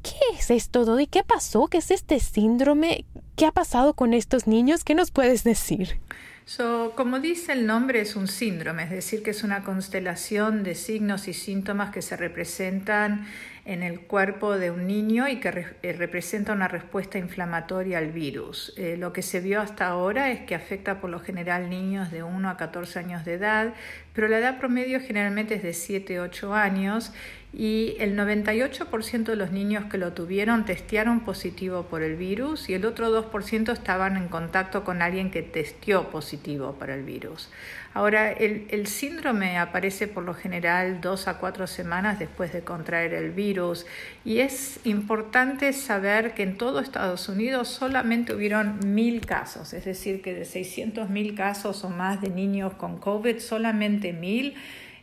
¿Qué 0.02 0.38
es 0.38 0.50
esto, 0.52 1.00
¿Y 1.00 1.08
¿Qué 1.08 1.24
pasó? 1.24 1.66
¿Qué 1.66 1.78
es 1.78 1.90
este 1.90 2.20
síndrome? 2.20 3.06
¿Qué 3.34 3.46
ha 3.46 3.52
pasado 3.52 3.94
con 3.94 4.14
estos 4.14 4.46
niños? 4.46 4.84
¿Qué 4.84 4.94
nos 4.94 5.10
puedes 5.10 5.42
decir? 5.42 5.98
So, 6.46 6.92
como 6.94 7.20
dice 7.20 7.52
el 7.52 7.66
nombre, 7.66 8.02
es 8.02 8.16
un 8.16 8.28
síndrome, 8.28 8.84
es 8.84 8.90
decir, 8.90 9.22
que 9.22 9.30
es 9.30 9.44
una 9.44 9.64
constelación 9.64 10.62
de 10.62 10.74
signos 10.74 11.26
y 11.26 11.32
síntomas 11.32 11.90
que 11.90 12.02
se 12.02 12.18
representan 12.18 13.26
en 13.64 13.82
el 13.82 14.00
cuerpo 14.00 14.58
de 14.58 14.70
un 14.70 14.86
niño 14.86 15.26
y 15.26 15.40
que 15.40 15.64
eh, 15.82 15.92
representa 15.94 16.52
una 16.52 16.68
respuesta 16.68 17.16
inflamatoria 17.16 17.96
al 17.96 18.12
virus. 18.12 18.74
Eh, 18.76 18.98
lo 18.98 19.14
que 19.14 19.22
se 19.22 19.40
vio 19.40 19.62
hasta 19.62 19.86
ahora 19.86 20.30
es 20.32 20.40
que 20.42 20.54
afecta 20.54 21.00
por 21.00 21.08
lo 21.08 21.18
general 21.18 21.70
niños 21.70 22.10
de 22.10 22.22
1 22.22 22.50
a 22.50 22.58
14 22.58 22.98
años 22.98 23.24
de 23.24 23.34
edad, 23.34 23.72
pero 24.12 24.28
la 24.28 24.38
edad 24.38 24.58
promedio 24.58 25.00
generalmente 25.00 25.54
es 25.54 25.62
de 25.62 25.72
7 25.72 26.20
8 26.20 26.52
años 26.52 27.14
y 27.56 27.96
el 28.00 28.18
98% 28.18 29.24
de 29.24 29.36
los 29.36 29.52
niños 29.52 29.84
que 29.84 29.96
lo 29.96 30.12
tuvieron 30.12 30.64
testearon 30.64 31.20
positivo 31.20 31.84
por 31.84 32.02
el 32.02 32.16
virus 32.16 32.68
y 32.68 32.74
el 32.74 32.84
otro 32.84 33.10
2% 33.30 33.72
estaban 33.72 34.16
en 34.16 34.26
contacto 34.26 34.82
con 34.82 35.02
alguien 35.02 35.30
que 35.30 35.42
testió 35.42 36.10
positivo 36.10 36.72
para 36.72 36.96
el 36.96 37.04
virus. 37.04 37.48
Ahora, 37.92 38.32
el, 38.32 38.88
síndrome 38.88 39.56
aparece 39.56 40.08
por 40.08 40.24
lo 40.24 40.34
general 40.34 41.00
dos 41.00 41.28
a 41.28 41.38
cuatro 41.38 41.68
semanas 41.68 42.18
después 42.18 42.52
de 42.52 42.62
contraer 42.62 43.14
el 43.14 43.30
virus 43.30 43.86
y 44.24 44.40
es 44.40 44.80
importante 44.82 45.72
saber 45.72 46.34
que 46.34 46.42
en 46.42 46.58
todo 46.58 46.80
Estados 46.80 47.28
Unidos 47.28 47.68
solamente 47.68 48.34
hubieron 48.34 48.80
mil 48.84 49.24
casos, 49.24 49.72
es 49.74 49.84
decir, 49.84 50.22
que 50.22 50.34
de 50.34 50.44
600 50.44 51.08
mil 51.08 51.36
casos 51.36 51.84
o 51.84 51.88
más 51.88 52.20
de 52.20 52.30
niños 52.30 52.74
con 52.74 52.98
COVID, 52.98 53.38
solamente 53.38 54.12
mil 54.12 54.56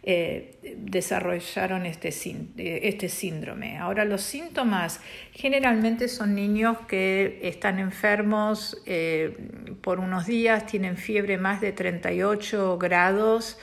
eh, 0.03 0.77
desarrollaron 0.79 1.86
este, 1.86 2.10
eh, 2.10 2.79
este 2.84 3.08
síndrome. 3.08 3.77
Ahora, 3.77 4.03
los 4.03 4.22
síntomas 4.22 5.00
generalmente 5.31 6.08
son 6.08 6.34
niños 6.34 6.79
que 6.88 7.39
están 7.43 7.77
enfermos 7.77 8.81
eh, 8.88 9.38
por 9.81 10.00
unos 10.00 10.25
días, 10.25 10.65
tienen 10.65 10.98
fiebre 10.98 11.38
más 11.38 11.62
de 11.62 11.72
38 11.72 12.79
grados. 12.79 13.60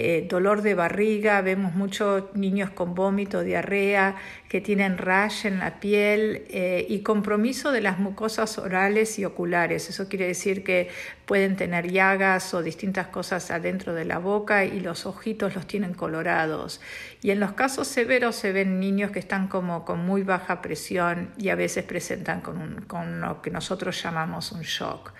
Eh, 0.00 0.26
dolor 0.28 0.62
de 0.62 0.76
barriga, 0.76 1.40
vemos 1.40 1.74
muchos 1.74 2.32
niños 2.36 2.70
con 2.70 2.94
vómito, 2.94 3.42
diarrea, 3.42 4.14
que 4.48 4.60
tienen 4.60 4.96
rash 4.96 5.44
en 5.44 5.58
la 5.58 5.80
piel 5.80 6.44
eh, 6.50 6.86
y 6.88 7.00
compromiso 7.00 7.72
de 7.72 7.80
las 7.80 7.98
mucosas 7.98 8.58
orales 8.58 9.18
y 9.18 9.24
oculares. 9.24 9.90
Eso 9.90 10.08
quiere 10.08 10.28
decir 10.28 10.62
que 10.62 10.88
pueden 11.26 11.56
tener 11.56 11.90
llagas 11.90 12.54
o 12.54 12.62
distintas 12.62 13.08
cosas 13.08 13.50
adentro 13.50 13.92
de 13.92 14.04
la 14.04 14.18
boca 14.18 14.64
y 14.64 14.78
los 14.78 15.04
ojitos 15.04 15.56
los 15.56 15.66
tienen 15.66 15.94
colorados. 15.94 16.80
Y 17.20 17.32
en 17.32 17.40
los 17.40 17.54
casos 17.54 17.88
severos 17.88 18.36
se 18.36 18.52
ven 18.52 18.78
niños 18.78 19.10
que 19.10 19.18
están 19.18 19.48
como 19.48 19.84
con 19.84 19.98
muy 20.06 20.22
baja 20.22 20.62
presión 20.62 21.32
y 21.36 21.48
a 21.48 21.56
veces 21.56 21.82
presentan 21.82 22.40
con, 22.40 22.82
con 22.82 23.20
lo 23.20 23.42
que 23.42 23.50
nosotros 23.50 24.00
llamamos 24.00 24.52
un 24.52 24.62
shock. 24.62 25.12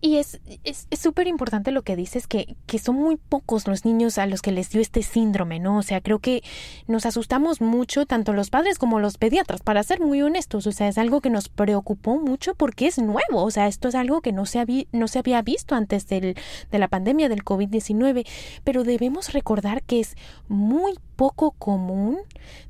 Y 0.00 0.16
es 0.16 0.40
súper 0.92 1.26
importante 1.26 1.70
lo 1.70 1.82
que 1.82 1.96
dices, 1.96 2.26
que, 2.26 2.56
que 2.66 2.78
son 2.78 2.96
muy 2.96 3.16
pocos 3.16 3.66
los 3.66 3.84
niños 3.84 4.18
a 4.18 4.26
los 4.26 4.42
que 4.42 4.52
les 4.52 4.70
dio 4.70 4.80
este 4.80 5.02
síndrome, 5.02 5.60
¿no? 5.60 5.78
O 5.78 5.82
sea, 5.82 6.00
creo 6.00 6.18
que 6.18 6.42
nos 6.86 7.06
asustamos 7.06 7.60
mucho, 7.60 8.06
tanto 8.06 8.32
los 8.32 8.50
padres 8.50 8.78
como 8.78 9.00
los 9.00 9.18
pediatras, 9.18 9.62
para 9.62 9.82
ser 9.82 10.00
muy 10.00 10.22
honestos. 10.22 10.66
O 10.66 10.72
sea, 10.72 10.88
es 10.88 10.98
algo 10.98 11.20
que 11.20 11.30
nos 11.30 11.48
preocupó 11.48 12.18
mucho 12.18 12.54
porque 12.54 12.86
es 12.86 12.98
nuevo. 12.98 13.42
O 13.42 13.50
sea, 13.50 13.66
esto 13.66 13.88
es 13.88 13.94
algo 13.94 14.20
que 14.20 14.32
no 14.32 14.46
se, 14.46 14.58
había, 14.58 14.84
no 14.92 15.08
se 15.08 15.18
había 15.18 15.42
visto 15.42 15.74
antes 15.74 16.06
del, 16.06 16.36
de 16.70 16.78
la 16.78 16.88
pandemia 16.88 17.28
del 17.28 17.44
COVID-19. 17.44 18.26
Pero 18.64 18.84
debemos 18.84 19.32
recordar 19.32 19.82
que 19.82 20.00
es 20.00 20.16
muy 20.48 20.94
poco 21.16 21.52
común, 21.52 22.18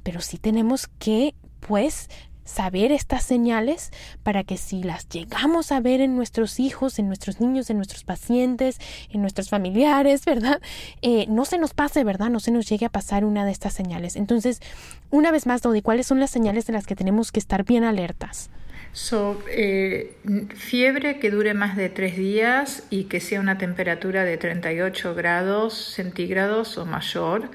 pero 0.03 0.21
sí 0.21 0.39
tenemos 0.39 0.89
que, 0.99 1.35
pues, 1.61 2.09
saber 2.45 2.93
estas 2.93 3.23
señales 3.25 3.91
para 4.23 4.45
que 4.45 4.57
si 4.57 4.83
las 4.83 5.09
llegamos 5.09 5.73
a 5.73 5.81
ver 5.81 6.01
en 6.01 6.17
nuestros 6.17 6.61
hijos, 6.61 6.99
en 6.99 7.09
nuestros 7.09 7.41
niños, 7.41 7.71
en 7.71 7.77
nuestros 7.77 8.05
pacientes, 8.05 8.79
en 9.11 9.21
nuestros 9.21 9.49
familiares, 9.49 10.25
¿verdad? 10.27 10.61
Eh, 11.03 11.27
no 11.29 11.45
se 11.45 11.59
nos 11.59 11.75
pase, 11.75 12.05
¿verdad? 12.05 12.31
No 12.31 12.41
se 12.41 12.51
nos 12.51 12.69
llegue 12.69 12.87
a 12.87 12.91
pasar 12.91 13.25
una 13.25 13.45
de 13.45 13.53
estas 13.53 13.73
señales. 13.73 14.17
Entonces, 14.17 14.61
una 15.11 15.31
vez 15.31 15.47
más, 15.47 15.63
Dodi, 15.63 15.83
¿cuáles 15.83 16.07
son 16.07 16.21
las 16.21 16.31
señales 16.31 16.67
de 16.67 16.73
las 16.73 16.87
que 16.87 16.97
tenemos 16.97 17.33
que 17.33 17.41
estar 17.41 17.65
bien 17.65 17.85
alertas? 17.85 18.51
So, 18.93 19.43
eh, 19.51 20.15
fiebre 20.55 21.19
que 21.19 21.31
dure 21.31 21.53
más 21.53 21.77
de 21.77 21.89
tres 21.89 22.17
días 22.17 22.85
y 22.91 23.05
que 23.05 23.19
sea 23.19 23.41
una 23.41 23.59
temperatura 23.59 24.23
de 24.23 24.37
38 24.37 25.17
grados 25.17 25.75
centígrados 25.75 26.79
o 26.79 26.87
mayor. 26.87 27.51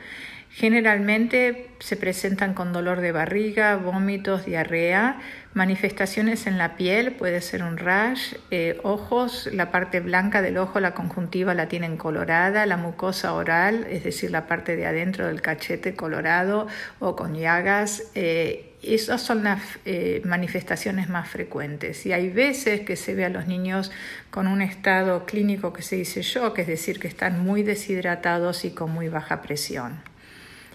Generalmente 0.60 1.70
se 1.80 1.96
presentan 1.96 2.54
con 2.54 2.74
dolor 2.74 3.00
de 3.00 3.14
barriga, 3.14 3.78
vómitos, 3.78 4.46
diarrea, 4.46 5.22
manifestaciones 5.54 6.48
en 6.48 6.58
la 6.58 6.76
piel, 6.76 7.14
puede 7.14 7.40
ser 7.40 7.64
un 7.64 7.78
rash, 7.78 8.34
eh, 8.52 8.78
ojos, 8.84 9.48
la 9.54 9.72
parte 9.72 10.02
blanca 10.02 10.42
del 10.42 10.58
ojo, 10.58 10.82
la 10.82 10.94
conjuntiva 10.94 11.54
la 11.54 11.70
tienen 11.70 11.96
colorada, 11.96 12.66
la 12.66 12.76
mucosa 12.76 13.36
oral, 13.36 13.88
es 13.90 14.04
decir, 14.04 14.32
la 14.32 14.48
parte 14.48 14.76
de 14.76 14.86
adentro 14.86 15.28
del 15.28 15.42
cachete 15.42 15.96
colorado 15.96 16.68
o 17.00 17.16
con 17.16 17.36
llagas. 17.36 18.12
Eh, 18.16 18.74
esas 18.84 19.22
son 19.22 19.46
las 19.46 19.62
eh, 19.86 20.22
manifestaciones 20.26 21.08
más 21.08 21.30
frecuentes 21.30 22.06
y 22.06 22.12
hay 22.12 22.30
veces 22.30 22.82
que 22.82 22.98
se 22.98 23.16
ve 23.16 23.24
a 23.24 23.30
los 23.30 23.48
niños 23.48 23.94
con 24.30 24.46
un 24.46 24.62
estado 24.62 25.26
clínico 25.26 25.72
que 25.72 25.84
se 25.84 25.96
dice 25.96 26.22
shock, 26.22 26.60
es 26.60 26.68
decir, 26.68 27.00
que 27.00 27.08
están 27.08 27.42
muy 27.46 27.64
deshidratados 27.64 28.66
y 28.66 28.72
con 28.72 28.92
muy 28.92 29.08
baja 29.08 29.42
presión 29.42 30.09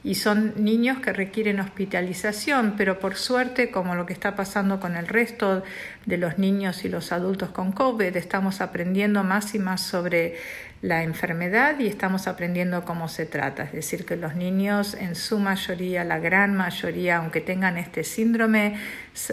y 0.04 0.16
son 0.16 0.52
niños 0.62 0.99
que 0.99 1.14
requieren 1.14 1.61
hospitalización, 1.61 2.75
pero 2.76 3.00
por 3.00 3.16
suerte, 3.16 3.70
como 3.70 3.94
lo 3.94 4.04
que 4.04 4.12
está 4.12 4.37
pasando 4.37 4.78
con 4.78 4.96
el 4.96 5.08
resto 5.08 5.62
de 6.04 6.18
los 6.18 6.37
niños 6.38 6.84
y 6.84 6.90
los 6.90 7.11
adultos 7.11 7.49
con 7.49 7.73
COVID, 7.73 8.14
estamos 8.14 8.61
aprendiendo 8.61 9.25
más 9.25 9.54
y 9.54 9.58
más 9.58 9.80
sobre 9.80 10.37
la 10.82 11.02
enfermedad 11.02 11.78
y 11.78 11.87
estamos 11.87 12.28
aprendiendo 12.28 12.84
cómo 12.84 13.08
se 13.08 13.25
trata. 13.25 13.64
Es 13.64 13.73
decir, 13.73 14.04
que 14.04 14.16
los 14.16 14.37
niños 14.37 14.92
en 14.92 15.14
su 15.14 15.38
mayoría, 15.38 16.04
la 16.04 16.18
gran 16.18 16.54
mayoría, 16.54 17.16
aunque 17.16 17.40
tengan 17.40 17.78
este 17.78 18.04
síndrome, 18.04 18.76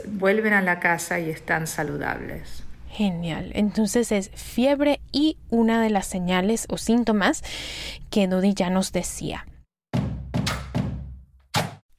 vuelven 0.07 0.53
a 0.53 0.61
la 0.61 0.79
casa 0.79 1.19
y 1.19 1.29
están 1.29 1.67
saludables. 1.67 2.63
Genial. 2.87 3.51
Entonces 3.55 4.13
es 4.13 4.31
fiebre 4.35 5.01
y 5.11 5.37
una 5.49 5.81
de 5.81 5.89
las 5.89 6.07
señales 6.07 6.65
o 6.69 6.77
síntomas 6.77 7.43
que 8.09 8.27
Dodi 8.27 8.53
ya 8.53 8.69
nos 8.69 8.93
decía 8.93 9.45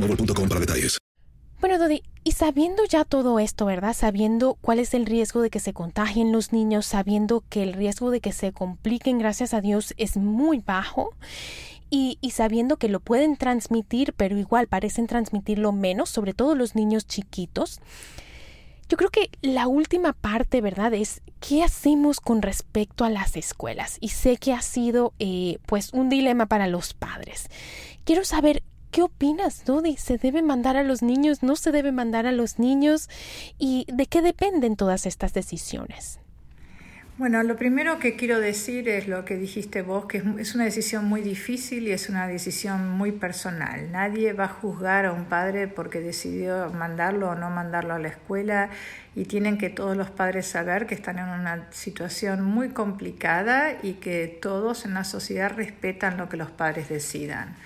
boostmobile.com 0.00 0.48
para 0.48 0.60
detalles. 0.60 0.98
Bueno, 1.60 1.78
Dodi, 1.78 2.02
y 2.22 2.32
sabiendo 2.32 2.84
ya 2.84 3.04
todo 3.04 3.38
esto, 3.38 3.64
¿verdad? 3.64 3.94
Sabiendo 3.94 4.58
cuál 4.60 4.78
es 4.78 4.92
el 4.92 5.06
riesgo 5.06 5.40
de 5.40 5.48
que 5.48 5.58
se 5.58 5.72
contagien 5.72 6.30
los 6.30 6.52
niños, 6.52 6.84
sabiendo 6.84 7.42
que 7.48 7.62
el 7.62 7.72
riesgo 7.72 8.10
de 8.10 8.20
que 8.20 8.32
se 8.32 8.52
compliquen, 8.52 9.18
gracias 9.18 9.54
a 9.54 9.62
Dios, 9.62 9.94
es 9.96 10.16
muy 10.16 10.58
bajo. 10.58 11.10
Y, 11.88 12.18
y, 12.20 12.32
sabiendo 12.32 12.76
que 12.76 12.88
lo 12.88 12.98
pueden 13.00 13.36
transmitir, 13.36 14.12
pero 14.12 14.36
igual 14.36 14.66
parecen 14.66 15.06
transmitirlo 15.06 15.72
menos, 15.72 16.10
sobre 16.10 16.34
todo 16.34 16.56
los 16.56 16.74
niños 16.74 17.06
chiquitos. 17.06 17.80
Yo 18.88 18.96
creo 18.96 19.10
que 19.10 19.30
la 19.40 19.66
última 19.66 20.12
parte, 20.12 20.60
¿verdad?, 20.60 20.94
es 20.94 21.22
qué 21.40 21.62
hacemos 21.62 22.20
con 22.20 22.42
respecto 22.42 23.04
a 23.04 23.10
las 23.10 23.36
escuelas. 23.36 23.98
Y 24.00 24.10
sé 24.10 24.36
que 24.36 24.52
ha 24.52 24.62
sido, 24.62 25.14
eh, 25.18 25.58
pues, 25.66 25.92
un 25.92 26.08
dilema 26.08 26.46
para 26.46 26.66
los 26.66 26.92
padres. 26.92 27.48
Quiero 28.04 28.24
saber 28.24 28.62
¿Qué 28.90 29.02
opinas, 29.02 29.64
Dodi? 29.64 29.96
¿Se 29.96 30.18
debe 30.18 30.42
mandar 30.42 30.76
a 30.76 30.82
los 30.82 31.02
niños? 31.02 31.42
¿No 31.42 31.56
se 31.56 31.72
debe 31.72 31.92
mandar 31.92 32.26
a 32.26 32.32
los 32.32 32.58
niños? 32.58 33.08
¿Y 33.58 33.86
de 33.92 34.06
qué 34.06 34.22
dependen 34.22 34.76
todas 34.76 35.06
estas 35.06 35.34
decisiones? 35.34 36.20
Bueno, 37.18 37.42
lo 37.42 37.56
primero 37.56 37.98
que 37.98 38.14
quiero 38.14 38.40
decir 38.40 38.90
es 38.90 39.08
lo 39.08 39.24
que 39.24 39.38
dijiste 39.38 39.80
vos, 39.80 40.04
que 40.04 40.22
es 40.38 40.54
una 40.54 40.64
decisión 40.64 41.06
muy 41.06 41.22
difícil 41.22 41.88
y 41.88 41.92
es 41.92 42.10
una 42.10 42.28
decisión 42.28 42.90
muy 42.90 43.10
personal. 43.10 43.90
Nadie 43.90 44.34
va 44.34 44.44
a 44.44 44.48
juzgar 44.48 45.06
a 45.06 45.12
un 45.12 45.24
padre 45.24 45.66
porque 45.66 46.00
decidió 46.00 46.68
mandarlo 46.74 47.30
o 47.30 47.34
no 47.34 47.48
mandarlo 47.48 47.94
a 47.94 47.98
la 47.98 48.08
escuela 48.08 48.68
y 49.14 49.24
tienen 49.24 49.56
que 49.56 49.70
todos 49.70 49.96
los 49.96 50.10
padres 50.10 50.46
saber 50.46 50.86
que 50.86 50.94
están 50.94 51.18
en 51.18 51.28
una 51.28 51.66
situación 51.70 52.42
muy 52.44 52.68
complicada 52.68 53.78
y 53.82 53.94
que 53.94 54.26
todos 54.28 54.84
en 54.84 54.92
la 54.92 55.04
sociedad 55.04 55.50
respetan 55.56 56.18
lo 56.18 56.28
que 56.28 56.36
los 56.36 56.50
padres 56.50 56.90
decidan. 56.90 57.56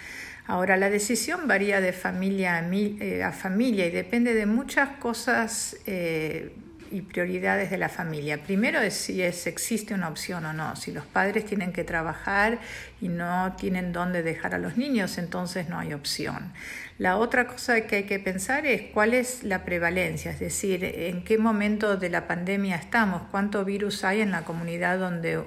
Ahora, 0.50 0.76
la 0.76 0.90
decisión 0.90 1.46
varía 1.46 1.80
de 1.80 1.92
familia 1.92 2.56
a, 2.56 2.68
eh, 2.72 3.24
familia 3.30 3.86
y 3.86 3.90
depende 3.92 4.34
de 4.34 4.46
muchas 4.46 4.88
cosas 4.98 5.76
eh, 5.86 6.52
y 6.90 7.02
prioridades 7.02 7.70
de 7.70 7.78
la 7.78 7.88
familia. 7.88 8.42
Primero 8.42 8.80
es 8.80 8.94
si 8.94 9.22
es, 9.22 9.46
existe 9.46 9.94
una 9.94 10.08
opción 10.08 10.44
o 10.44 10.52
no. 10.52 10.74
Si 10.74 10.90
los 10.90 11.06
padres 11.06 11.44
tienen 11.44 11.72
que 11.72 11.84
trabajar 11.84 12.58
y 13.00 13.06
no 13.06 13.54
tienen 13.56 13.92
dónde 13.92 14.24
dejar 14.24 14.56
a 14.56 14.58
los 14.58 14.76
niños, 14.76 15.18
entonces 15.18 15.68
no 15.68 15.78
hay 15.78 15.94
opción. 15.94 16.52
La 17.00 17.16
otra 17.16 17.46
cosa 17.46 17.80
que 17.86 17.96
hay 17.96 18.02
que 18.02 18.18
pensar 18.18 18.66
es 18.66 18.82
cuál 18.92 19.14
es 19.14 19.42
la 19.42 19.64
prevalencia, 19.64 20.32
es 20.32 20.38
decir, 20.38 20.84
en 20.84 21.24
qué 21.24 21.38
momento 21.38 21.96
de 21.96 22.10
la 22.10 22.26
pandemia 22.26 22.76
estamos, 22.76 23.22
cuánto 23.30 23.64
virus 23.64 24.04
hay 24.04 24.20
en 24.20 24.30
la 24.30 24.44
comunidad 24.44 24.98
donde 24.98 25.42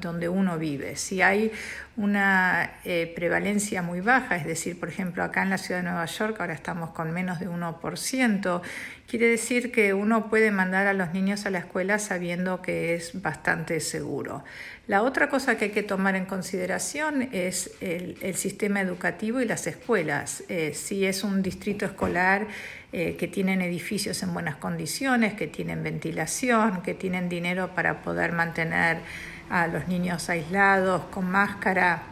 donde 0.00 0.28
uno 0.28 0.58
vive. 0.58 0.96
Si 0.96 1.22
hay 1.22 1.52
una 1.96 2.78
eh, 2.84 3.12
prevalencia 3.14 3.82
muy 3.82 4.00
baja, 4.00 4.36
es 4.36 4.46
decir, 4.46 4.78
por 4.78 4.88
ejemplo, 4.88 5.22
acá 5.22 5.42
en 5.42 5.50
la 5.50 5.58
ciudad 5.58 5.80
de 5.80 5.88
Nueva 5.88 6.06
York 6.06 6.36
ahora 6.40 6.54
estamos 6.54 6.90
con 6.90 7.10
menos 7.10 7.40
de 7.40 7.48
1%, 7.48 8.62
quiere 9.10 9.26
decir 9.26 9.72
que 9.72 9.92
uno 9.92 10.30
puede 10.30 10.52
mandar 10.52 10.86
a 10.86 10.92
los 10.92 11.12
niños 11.12 11.44
a 11.44 11.50
la 11.50 11.58
escuela 11.58 11.98
sabiendo 11.98 12.62
que 12.62 12.94
es 12.94 13.20
bastante 13.20 13.80
seguro. 13.80 14.44
La 14.86 15.02
otra 15.02 15.28
cosa 15.28 15.58
que 15.58 15.66
hay 15.66 15.70
que 15.72 15.82
tomar 15.82 16.14
en 16.14 16.26
consideración 16.26 17.28
es 17.32 17.72
el, 17.80 18.36
sistema 18.36 18.80
educativo 18.80 19.40
y 19.40 19.46
las 19.46 19.66
escuelas. 19.66 20.44
Eh, 20.48 20.74
si 20.74 21.04
es 21.04 21.24
un 21.24 21.42
distrito 21.42 21.86
escolar 21.86 22.46
eh, 22.92 23.16
que 23.16 23.26
tienen 23.26 23.62
edificios 23.62 24.22
en 24.22 24.32
buenas 24.32 24.56
condiciones, 24.56 25.34
que 25.34 25.48
tienen 25.48 25.82
ventilación, 25.82 26.80
que 26.82 26.94
tienen 26.94 27.28
dinero 27.28 27.74
para 27.74 28.02
poder 28.02 28.30
mantener 28.30 28.98
a 29.50 29.66
los 29.66 29.88
niños 29.88 30.30
aislados 30.30 31.02
con 31.06 31.28
máscara 31.28 32.04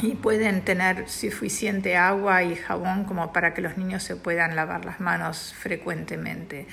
y 0.00 0.14
pueden 0.14 0.62
tener 0.62 1.08
suficiente 1.08 1.96
agua 1.96 2.42
y 2.42 2.56
jabón 2.56 3.04
como 3.04 3.32
para 3.32 3.54
que 3.54 3.62
los 3.62 3.78
niños 3.78 4.02
se 4.02 4.16
puedan 4.16 4.56
lavar 4.56 4.84
las 4.84 5.00
manos 5.00 5.54
frecuentemente. 5.58 6.66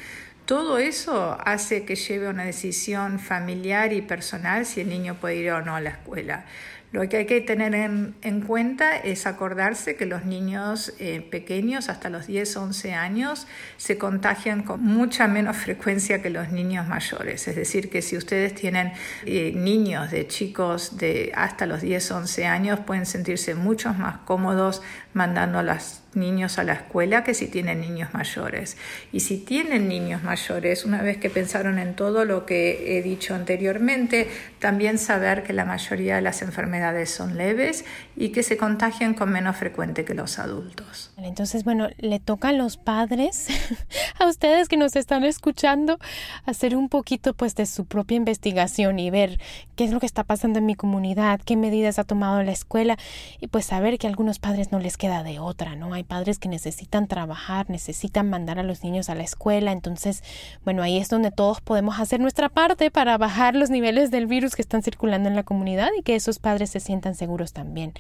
Todo 0.46 0.78
eso 0.78 1.38
hace 1.46 1.86
que 1.86 1.96
lleve 1.96 2.28
una 2.28 2.44
decisión 2.44 3.18
familiar 3.20 3.94
y 3.94 4.02
personal 4.02 4.66
si 4.66 4.82
el 4.82 4.90
niño 4.90 5.16
puede 5.16 5.36
ir 5.36 5.52
o 5.52 5.62
no 5.62 5.76
a 5.76 5.82
la 5.82 5.92
escuela. 5.92 6.46
Lo 6.94 7.10
que 7.10 7.18
hay 7.18 7.26
que 7.26 7.42
tener 7.42 7.74
en, 7.74 8.42
cuenta 8.42 8.96
es 8.96 9.26
acordarse 9.26 9.96
que 9.96 10.06
los 10.06 10.26
niños 10.26 10.94
eh, 11.00 11.22
pequeños 11.22 11.90
hasta 11.90 12.12
los 12.12 12.28
10, 12.28 12.56
11 12.56 12.94
años 12.94 13.48
se 13.78 13.98
contagian 13.98 14.62
con 14.62 14.84
mucha 14.84 15.28
menos 15.28 15.58
frecuencia 15.58 16.22
que 16.22 16.30
los 16.30 16.52
niños 16.52 16.88
mayores. 16.88 17.48
Es 17.48 17.56
decir, 17.56 17.90
que 17.90 18.04
si 18.04 18.16
ustedes 18.16 18.54
tienen 18.54 18.94
eh, 19.26 19.54
niños 19.56 20.12
de 20.12 20.28
chicos 20.28 20.96
de 20.98 21.32
hasta 21.36 21.66
los 21.66 21.82
10, 21.82 22.12
11 22.12 22.46
años, 22.46 22.80
pueden 22.82 23.08
sentirse 23.08 23.56
mucho 23.56 23.92
más 23.96 24.20
cómodos 24.20 24.84
mandando 25.16 25.58
a 25.58 25.64
los 25.64 26.03
niños 26.16 26.58
a 26.60 26.64
la 26.64 26.74
escuela 26.74 27.24
que 27.24 27.34
si 27.34 27.48
tienen 27.48 27.82
niños 27.82 28.14
mayores. 28.14 28.78
Y 29.12 29.22
si 29.22 29.38
tienen 29.38 29.88
niños 29.88 30.24
mayores, 30.24 30.86
una 30.86 31.02
vez 31.02 31.18
que 31.18 31.30
pensaron 31.30 31.80
en 31.80 31.96
todo 31.96 32.26
lo 32.26 32.46
que 32.46 32.98
he 32.98 33.02
dicho 33.02 33.36
anteriormente, 33.36 34.30
también 34.60 34.98
saber 34.98 35.44
que 35.44 35.54
la 35.54 35.66
mayoría 35.66 36.16
de 36.16 36.22
las 36.22 36.42
enfermedades 36.42 37.10
son 37.10 37.38
leves 37.38 37.86
y 38.16 38.30
que 38.30 38.44
se 38.44 38.58
contagian 38.58 39.14
con 39.14 39.32
menos 39.32 39.58
frecuente 39.58 40.06
que 40.06 40.14
los 40.14 40.40
adultos. 40.40 41.12
Entonces, 41.18 41.64
bueno, 41.64 41.90
le 41.98 42.20
toca 42.20 42.50
a 42.50 42.54
los 42.54 42.78
padres, 42.78 43.48
a 44.20 44.28
ustedes 44.28 44.68
que 44.68 44.78
nos 44.78 44.96
están 44.96 45.24
escuchando, 45.24 46.00
hacer 46.46 46.76
un 46.76 46.90
poquito 46.90 47.34
pues 47.34 47.56
de 47.56 47.66
su 47.66 47.86
propia 47.86 48.18
investigación 48.18 49.00
y 49.00 49.10
ver 49.10 49.40
qué 49.76 49.84
es 49.86 49.92
lo 49.92 50.00
que 50.00 50.06
está 50.06 50.24
pasando 50.24 50.60
en 50.60 50.66
mi 50.66 50.76
comunidad, 50.76 51.40
qué 51.44 51.56
medidas 51.56 52.00
ha 52.00 52.04
tomado 52.04 52.42
la 52.44 52.52
escuela 52.52 52.98
y 53.40 53.48
pues 53.48 53.66
saber 53.66 53.98
que 53.98 54.08
a 54.08 54.10
algunos 54.10 54.40
padres 54.40 54.72
no 54.72 54.80
les 54.80 54.98
queda 54.98 55.24
de 55.24 55.40
otra, 55.40 55.76
¿no? 55.76 55.96
Padres 56.04 56.40
que 56.40 56.50
necesitan 56.50 57.08
trabajar, 57.08 57.70
necesitan 57.70 58.30
mandar 58.30 58.60
a 58.60 58.64
los 58.64 58.84
niños 58.84 59.10
a 59.10 59.16
la 59.16 59.24
escuela, 59.24 59.72
entonces, 59.72 60.24
bueno, 60.64 60.84
ahí 60.84 60.98
es 60.98 61.10
donde 61.10 61.32
todos 61.32 61.62
podemos 61.62 62.00
hacer 62.00 62.20
nuestra 62.20 62.50
parte 62.50 62.92
para 62.92 63.18
bajar 63.18 63.56
los 63.56 63.70
niveles 63.70 64.12
del 64.12 64.28
virus 64.28 64.56
que 64.56 64.62
están 64.62 64.84
circulando 64.84 65.30
en 65.30 65.36
la 65.36 65.44
comunidad 65.44 65.90
y 65.98 66.04
que 66.04 66.16
esos 66.16 66.40
padres 66.40 66.70
se 66.70 66.80
sientan 66.80 67.16
seguros 67.16 67.54
también 67.54 67.94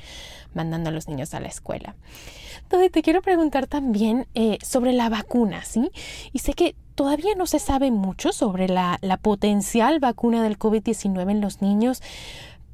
mandando 0.53 0.89
a 0.89 0.93
los 0.93 1.07
niños 1.07 1.33
a 1.33 1.39
la 1.39 1.47
escuela. 1.47 1.95
Entonces, 2.63 2.91
te 2.91 3.01
quiero 3.01 3.21
preguntar 3.21 3.67
también 3.67 4.27
eh, 4.35 4.57
sobre 4.63 4.93
la 4.93 5.09
vacuna, 5.09 5.63
¿sí? 5.63 5.91
Y 6.31 6.39
sé 6.39 6.53
que 6.53 6.75
todavía 6.95 7.35
no 7.35 7.45
se 7.45 7.59
sabe 7.59 7.91
mucho 7.91 8.31
sobre 8.31 8.67
la, 8.67 8.97
la 9.01 9.17
potencial 9.17 9.99
vacuna 9.99 10.43
del 10.43 10.57
COVID-19 10.57 11.31
en 11.31 11.41
los 11.41 11.61
niños, 11.61 12.01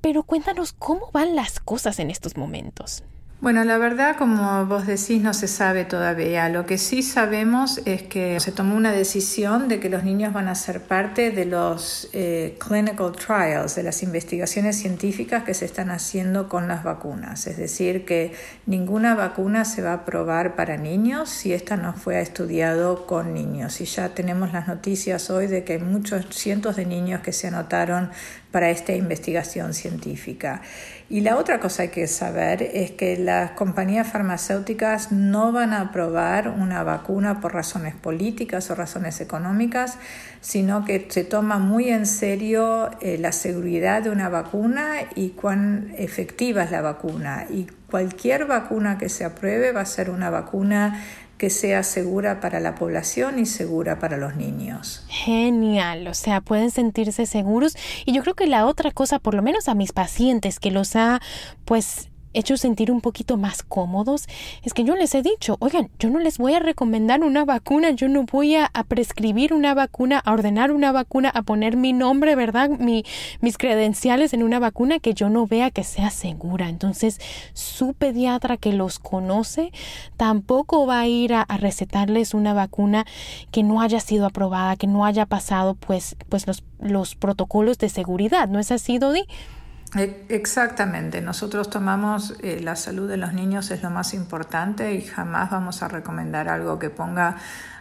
pero 0.02 0.24
cuéntanos 0.24 0.74
cómo 0.74 1.10
van 1.12 1.36
las 1.36 1.60
cosas 1.60 2.00
en 2.00 2.10
estos 2.10 2.38
momentos. 2.38 3.04
Bueno, 3.42 3.64
la 3.64 3.78
verdad, 3.78 4.18
como 4.18 4.66
vos 4.66 4.86
decís, 4.86 5.22
no 5.22 5.34
se 5.34 5.48
sabe 5.48 5.86
todavía. 5.86 6.50
Lo 6.50 6.66
que 6.66 6.78
sí 6.78 7.02
sabemos 7.02 7.80
es 7.86 8.04
que 8.04 8.38
se 8.42 8.52
tomó 8.52 8.76
una 8.76 8.92
decisión 8.92 9.70
de 9.70 9.80
que 9.80 9.88
los 9.88 10.04
niños 10.04 10.34
van 10.34 10.50
a 10.50 10.56
ser 10.56 10.82
parte 10.82 11.32
de 11.32 11.46
los 11.46 12.10
eh, 12.12 12.58
clinical 12.60 13.14
trials, 13.14 13.76
de 13.76 13.84
las 13.84 14.04
investigaciones 14.04 14.76
científicas 14.76 15.46
que 15.46 15.54
se 15.54 15.64
están 15.64 15.90
haciendo 15.90 16.50
con 16.50 16.68
las 16.68 16.84
vacunas. 16.84 17.48
Es 17.48 17.56
decir, 17.56 18.04
que 18.04 18.34
ninguna 18.66 19.16
vacuna 19.16 19.64
se 19.64 19.82
va 19.84 19.94
a 19.94 20.04
probar 20.04 20.58
para 20.58 20.76
niños 20.76 21.30
si 21.30 21.54
esta 21.54 21.78
no 21.78 21.94
fue 21.94 22.20
estudiado 22.20 23.08
con 23.08 23.34
niños. 23.34 23.80
Y 23.80 23.86
ya 23.86 24.10
tenemos 24.10 24.52
las 24.52 24.68
noticias 24.68 25.30
hoy 25.30 25.48
de 25.48 25.64
que 25.64 25.74
hay 25.74 25.80
muchos 25.80 26.26
cientos 26.32 26.76
de 26.76 26.86
niños 26.86 27.22
que 27.22 27.32
se 27.32 27.48
anotaron 27.48 28.10
para 28.52 28.70
esta 28.70 28.94
investigación 28.94 29.74
científica. 29.74 30.62
Y 31.10 31.22
la 31.22 31.38
otra 31.38 31.60
cosa 31.60 31.78
que 31.88 32.02
hay 32.02 32.06
que 32.06 32.08
saber 32.08 32.62
es 32.62 32.92
que 32.92 33.18
las 33.18 33.52
compañías 33.52 34.08
farmacéuticas 34.08 35.12
no 35.12 35.52
van 35.52 35.74
a 35.74 35.82
aprobar 35.82 36.50
una 36.50 36.84
vacuna 36.84 37.42
por 37.42 37.54
razones 37.54 37.96
políticas 37.96 38.70
o 38.70 38.76
razones 38.76 39.22
económicas, 39.22 39.98
sino 40.42 40.86
que 40.86 41.08
se 41.10 41.24
toma 41.24 41.58
muy 41.58 41.90
en 41.90 42.06
serio 42.06 42.92
eh, 43.02 43.18
la 43.20 43.32
seguridad 43.32 44.04
de 44.04 44.10
una 44.10 44.30
vacuna 44.30 44.98
y 45.16 45.30
cuán 45.30 45.94
efectiva 45.98 46.64
es 46.64 46.72
la 46.72 46.82
vacuna 46.82 47.46
y 47.50 47.68
cualquier 47.90 48.46
vacuna 48.46 48.98
que 48.98 49.10
se 49.10 49.26
apruebe 49.26 49.72
va 49.72 49.82
a 49.82 49.86
ser 49.86 50.10
una 50.10 50.30
vacuna 50.30 51.04
que 51.40 51.50
sea 51.50 51.84
segura 51.84 52.42
para 52.42 52.60
la 52.60 52.76
población 52.76 53.40
y 53.40 53.46
segura 53.46 53.98
para 53.98 54.18
los 54.18 54.36
niños. 54.36 55.06
Genial, 55.08 56.06
o 56.08 56.14
sea, 56.14 56.42
pueden 56.42 56.70
sentirse 56.70 57.26
seguros 57.26 57.78
y 58.06 58.12
yo 58.12 58.22
creo 58.22 58.36
que 58.36 58.46
la 58.46 58.66
otra 58.66 58.92
cosa, 58.92 59.20
por 59.20 59.34
lo 59.34 59.42
menos 59.42 59.70
a 59.70 59.74
mis 59.74 59.94
pacientes 59.94 60.60
que 60.60 60.70
los 60.70 60.98
ha 60.98 61.22
pues 61.64 62.10
hecho 62.34 62.58
sentir 62.58 62.92
un 62.92 63.02
poquito 63.02 63.38
más 63.38 63.64
cómodos 63.64 64.28
es 64.64 64.74
que 64.74 64.84
yo 64.84 64.96
les 64.96 65.16
he 65.16 65.22
dicho, 65.22 65.58
oigan, 65.60 65.90
yo 66.00 66.10
no 66.10 66.20
les 66.20 66.38
voy 66.38 66.54
a 66.54 66.60
recomendar 66.60 67.24
una 67.24 67.46
vacuna, 67.46 67.92
yo 67.92 68.08
no 68.08 68.24
voy 68.24 68.56
a, 68.56 68.70
prescribir 68.88 69.54
una 69.54 69.74
vacuna, 69.74 70.20
a 70.20 70.32
ordenar 70.32 70.72
una 70.72 70.92
vacuna, 70.92 71.30
a 71.30 71.42
poner 71.42 71.78
mi 71.78 71.94
nombre, 71.94 72.36
¿verdad? 72.36 72.70
Mi, 72.70 73.04
mis 73.42 73.58
credenciales 73.58 74.34
en 74.34 74.44
una 74.44 74.60
vacuna 74.60 75.00
que 75.00 75.14
yo 75.14 75.30
no 75.30 75.48
vea 75.48 75.70
que 75.70 75.84
sea 75.84 76.10
segura. 76.10 76.70
Entonces, 76.70 77.20
su 77.54 77.94
pediatra 77.94 78.58
que 78.58 78.74
los 78.74 79.00
conoce 79.00 79.72
tampoco 80.18 80.86
va 80.86 81.02
a 81.02 81.08
ir 81.08 81.34
a, 81.34 81.46
recetarles 81.60 82.34
una 82.34 82.54
vacuna 82.54 83.06
que 83.52 83.64
no 83.64 83.82
haya 83.82 84.00
sido 84.00 84.26
aprobada, 84.26 84.78
que 84.78 84.88
no 84.88 85.06
haya 85.06 85.26
pasado 85.26 85.76
pues, 85.76 86.16
pues 86.30 86.48
los, 86.48 86.64
los 86.80 87.16
protocolos 87.16 87.78
de 87.78 87.90
seguridad. 87.90 88.48
¿No 88.48 88.60
es 88.60 88.72
así, 88.72 88.98
Dodi? 88.98 89.26
E, 89.96 90.26
exactamente, 90.30 91.20
nosotros 91.22 91.70
tomamos 91.70 92.36
eh, 92.44 92.60
la 92.62 92.76
salud 92.76 93.10
de 93.10 93.18
los 93.18 93.34
niños 93.34 93.72
es 93.72 93.82
lo 93.82 93.90
más 93.90 94.14
importante 94.14 94.94
y 94.94 95.02
jamás 95.02 95.50
vamos 95.50 95.82
a 95.82 95.88
recomendar 95.88 96.48
algo 96.48 96.78
que 96.78 96.92
ponga 96.92 97.38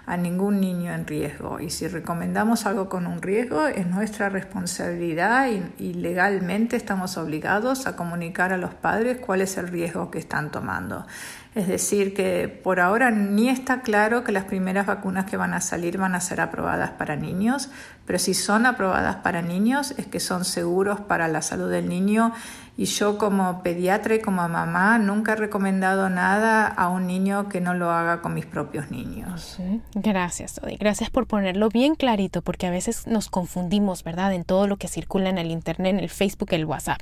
a 0.09 0.17
ningún 0.17 0.59
niño 0.59 0.95
en 0.95 1.07
riesgo. 1.07 1.61
Y 1.61 1.69
si 1.69 1.87
recomendamos 1.87 2.65
algo 2.65 2.89
con 2.89 3.07
un 3.07 3.21
riesgo, 3.21 3.67
es 3.67 3.87
nuestra 3.87 4.31
responsabilidad 4.31 5.49
y, 5.79 5.93
legalmente 5.93 6.77
estamos 6.77 7.19
obligados 7.19 7.87
a 7.87 7.95
comunicar 7.95 8.55
a 8.55 8.57
los 8.57 8.73
padres 8.73 9.19
cuál 9.19 9.43
es 9.43 9.59
el 9.59 9.69
riesgo 9.69 10.11
que 10.11 10.19
están 10.19 10.51
tomando. 10.51 11.07
Es 11.55 11.69
decir, 11.69 12.15
que 12.15 12.49
por 12.49 12.81
ahora 12.81 13.11
ni 13.11 13.51
está 13.51 13.83
claro 13.83 14.25
que 14.25 14.33
las 14.33 14.45
primeras 14.45 14.87
vacunas 14.87 15.27
que 15.27 15.37
van 15.37 15.53
a 15.53 15.61
salir 15.61 15.99
van 15.99 16.15
a 16.15 16.21
ser 16.21 16.41
aprobadas 16.41 16.93
para 16.93 17.17
niños, 17.17 17.69
pero 18.09 18.19
si 18.19 18.33
son 18.33 18.65
aprobadas 18.65 19.17
para 19.17 19.43
niños 19.43 19.93
es 19.99 20.07
que 20.07 20.19
son 20.19 20.47
seguros 20.47 20.99
para 20.99 21.29
la 21.29 21.43
salud 21.43 21.71
del 21.71 21.91
niño 21.91 22.33
y 22.79 22.87
yo 22.87 23.19
como 23.19 23.63
pediatra 23.63 24.15
y 24.15 24.21
como 24.21 24.49
mamá 24.49 24.99
nunca 24.99 25.33
he 25.33 25.37
recomendado 25.37 26.09
nada 26.09 26.67
a 26.67 26.89
un 26.89 27.07
niño 27.07 27.51
que 27.51 27.61
no 27.61 27.75
lo 27.75 27.91
haga 27.91 28.23
con 28.23 28.33
mis 28.33 28.47
propios 28.47 28.91
niños. 28.91 29.59
Gracias, 29.95 30.59
Odi. 30.63 30.77
Gracias 30.77 31.11
por 31.11 31.27
ponerlo 31.27 31.69
bien 31.69 31.97
clarito, 31.97 32.41
porque 32.41 32.67
a 32.67 32.71
veces 32.71 33.07
nos 33.07 33.29
confundimos, 33.29 34.05
¿verdad? 34.05 34.33
En 34.33 34.45
todo 34.45 34.67
lo 34.67 34.79
que 34.79 34.89
circula 34.89 35.29
en 35.29 35.37
el 35.37 35.51
Internet, 35.51 35.95
en 35.95 36.01
el 36.01 36.09
Facebook, 36.09 36.49
el 36.53 36.65
WhatsApp. 36.65 37.01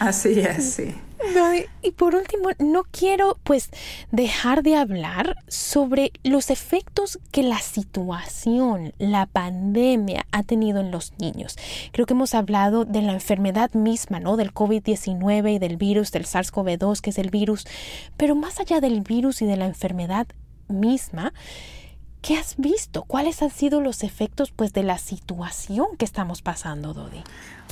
Así 0.00 0.40
es, 0.40 0.72
sí. 0.72 0.94
Y 1.82 1.90
por 1.92 2.14
último, 2.14 2.50
no 2.58 2.84
quiero 2.90 3.38
pues 3.44 3.70
dejar 4.10 4.62
de 4.62 4.76
hablar 4.76 5.36
sobre 5.48 6.12
los 6.22 6.50
efectos 6.50 7.18
que 7.32 7.42
la 7.42 7.58
situación, 7.58 8.94
la 8.98 9.26
pandemia 9.26 10.26
ha 10.32 10.42
tenido 10.42 10.80
en 10.80 10.90
los 10.90 11.12
niños. 11.18 11.56
Creo 11.92 12.06
que 12.06 12.14
hemos 12.14 12.34
hablado 12.34 12.84
de 12.84 13.02
la 13.02 13.12
enfermedad 13.12 13.72
misma, 13.72 14.20
¿no? 14.20 14.36
Del 14.36 14.52
COVID-19 14.52 15.54
y 15.54 15.58
del 15.58 15.76
virus, 15.76 16.12
del 16.12 16.24
SARS-CoV-2, 16.24 17.00
que 17.00 17.10
es 17.10 17.18
el 17.18 17.30
virus. 17.30 17.66
Pero 18.16 18.34
más 18.34 18.60
allá 18.60 18.80
del 18.80 19.00
virus 19.00 19.42
y 19.42 19.46
de 19.46 19.56
la 19.56 19.66
enfermedad 19.66 20.26
misma, 20.68 21.32
¿qué 22.22 22.36
has 22.36 22.56
visto? 22.56 23.02
¿Cuáles 23.02 23.42
han 23.42 23.50
sido 23.50 23.80
los 23.80 24.02
efectos 24.02 24.52
pues 24.52 24.72
de 24.72 24.82
la 24.82 24.98
situación 24.98 25.88
que 25.98 26.04
estamos 26.04 26.42
pasando, 26.42 26.94
Dodi? 26.94 27.22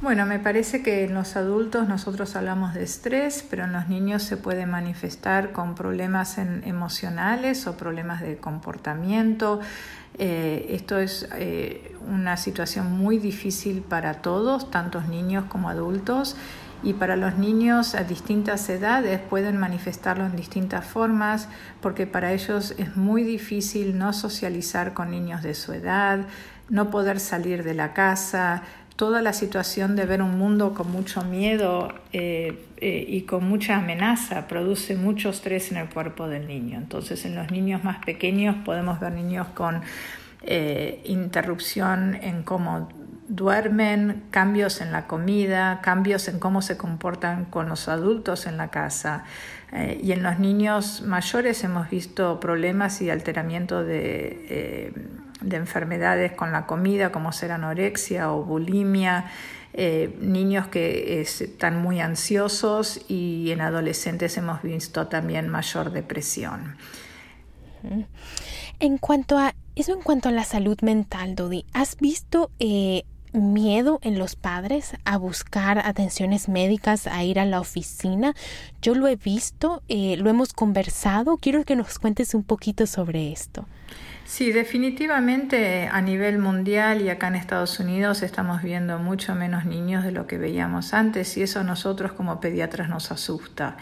Bueno, 0.03 0.27
me 0.27 0.41
parece 0.41 0.83
que 0.83 1.05
en 1.05 1.15
los 1.15 1.37
adultos 1.37 1.89
nosotros 1.89 2.35
hablamos 2.35 2.75
de 2.75 2.83
estrés, 2.83 3.47
pero 3.49 3.67
en 3.67 3.73
los 3.73 3.89
niños 3.89 4.25
se 4.25 4.37
puede 4.37 4.67
manifestar 4.67 5.53
con 5.53 5.77
problemas 5.77 6.39
emocionales 6.39 7.69
o 7.69 7.77
problemas 7.77 8.21
de 8.21 8.37
comportamiento. 8.37 9.61
Eh, 10.19 10.67
esto 10.71 10.99
es 10.99 11.29
eh, 11.37 11.95
una 12.09 12.37
situación 12.37 12.91
muy 12.91 13.19
difícil 13.19 13.81
para 13.81 14.15
todos, 14.15 14.73
tantos 14.73 15.07
niños 15.07 15.45
como 15.49 15.69
adultos. 15.69 16.35
Y 16.83 16.95
para 16.95 17.15
los 17.15 17.39
niños 17.39 17.95
a 17.95 18.03
distintas 18.03 18.69
edades 18.71 19.21
pueden 19.21 19.57
manifestarlo 19.57 20.27
en 20.27 20.35
distintas 20.35 20.85
formas 20.85 21.49
porque 21.81 22.09
para 22.09 22.33
ellos 22.33 22.75
es 22.77 22.97
muy 22.97 23.23
difícil 23.23 23.97
no 23.97 24.13
socializar 24.13 24.95
con 24.95 25.13
niños 25.13 25.45
de 25.45 25.55
su 25.55 25.73
edad, 25.73 26.27
no 26.69 26.91
poder 26.91 27.21
salir 27.21 27.63
de 27.63 27.75
la 27.75 27.93
casa, 27.93 28.63
toda 29.03 29.21
la 29.21 29.33
situación 29.33 29.97
de 29.97 30.07
ver 30.07 30.23
un 30.23 30.39
mundo 30.39 30.75
con 30.75 30.93
mucho 30.93 31.25
miedo 31.25 31.93
eh, 32.13 32.67
eh, 32.77 33.05
y 33.09 33.23
con 33.23 33.49
mucha 33.49 33.79
amenaza 33.79 34.47
produce 34.47 34.95
mucho 34.95 35.31
estrés 35.31 35.73
en 35.73 35.79
el 35.79 35.89
cuerpo 35.89 36.29
del 36.29 36.47
niño. 36.47 36.79
Entonces 36.79 37.25
en 37.25 37.35
los 37.35 37.51
niños 37.51 37.83
más 37.83 38.05
pequeños 38.05 38.55
podemos 38.65 39.01
ver 39.01 39.11
niños 39.11 39.49
con 39.55 39.81
eh, 40.43 41.03
interrupción 41.05 42.15
en 42.15 42.45
cómo 42.45 42.91
duermen, 43.27 44.23
cambios 44.31 44.81
en 44.81 44.93
la 44.93 45.09
comida, 45.09 45.81
cambios 45.83 46.29
en 46.29 46.39
cómo 46.39 46.63
se 46.63 46.77
comportan 46.77 47.47
con 47.47 47.69
los 47.69 47.89
adultos 47.89 48.47
en 48.47 48.57
la 48.57 48.69
casa. 48.69 49.25
y 50.01 50.13
en 50.13 50.23
los 50.23 50.39
niños 50.39 51.03
mayores 51.03 51.65
hemos 51.65 51.91
visto 51.91 52.39
problemas 52.39 53.03
y 53.03 53.11
alteramiento 53.11 53.83
de 53.83 54.93
de 55.43 55.57
enfermedades 55.57 56.33
con 56.33 56.53
la 56.53 56.67
comida 56.67 57.13
como 57.13 57.33
ser 57.33 57.53
anorexia 57.53 58.33
o 58.33 58.45
bulimia, 58.45 59.31
eh, 59.75 60.17
niños 60.21 60.69
que 60.69 61.21
están 61.21 61.81
muy 61.81 62.01
ansiosos 62.01 63.05
y 63.09 63.51
en 63.51 63.63
adolescentes 63.63 64.37
hemos 64.37 64.63
visto 64.63 65.07
también 65.09 65.49
mayor 65.49 65.93
depresión. 65.93 66.77
En 68.81 68.99
cuanto 68.99 69.39
a 69.39 69.55
eso, 69.75 69.95
en 69.95 70.03
cuanto 70.03 70.29
a 70.29 70.33
la 70.33 70.45
salud 70.45 70.79
mental, 70.83 71.35
Dodi, 71.35 71.65
¿has 71.73 71.97
visto 71.97 72.51
eh, 72.59 73.05
miedo 73.33 73.99
en 74.03 74.19
los 74.19 74.37
padres 74.37 74.95
a 75.05 75.17
buscar 75.17 75.79
atenciones 75.79 76.49
médicas, 76.49 77.07
a 77.07 77.25
ir 77.25 77.39
a 77.39 77.45
la 77.45 77.61
oficina? 77.61 78.35
Yo 78.81 78.95
lo 78.95 79.09
he 79.09 79.17
visto, 79.17 79.83
eh, 79.89 80.17
lo 80.19 80.31
hemos 80.31 80.53
conversado. 80.53 81.37
Quiero 81.37 81.65
que 81.65 81.77
nos 81.77 81.99
cuentes 81.99 82.35
un 82.35 82.43
poquito 82.45 82.87
sobre 82.87 83.33
esto. 83.33 83.67
Sí, 84.25 84.53
definitivamente 84.53 85.89
a 85.89 86.01
nivel 86.01 86.39
mundial 86.39 87.03
y 87.03 87.11
acá 87.11 87.29
en 87.29 87.35
Estados 87.35 87.79
Unidos 87.81 88.23
estamos 88.23 88.63
viendo 88.63 88.99
mucho 88.99 89.35
menos 89.35 89.67
niños 89.67 90.05
de 90.05 90.13
lo 90.13 90.27
que 90.27 90.39
veíamos 90.39 90.95
antes 90.95 91.37
y 91.37 91.43
eso 91.43 91.61
a 91.61 91.65
nosotros 91.65 92.13
como 92.13 92.41
pediatras 92.41 92.89
nos 92.89 93.11
asusta. 93.11 93.77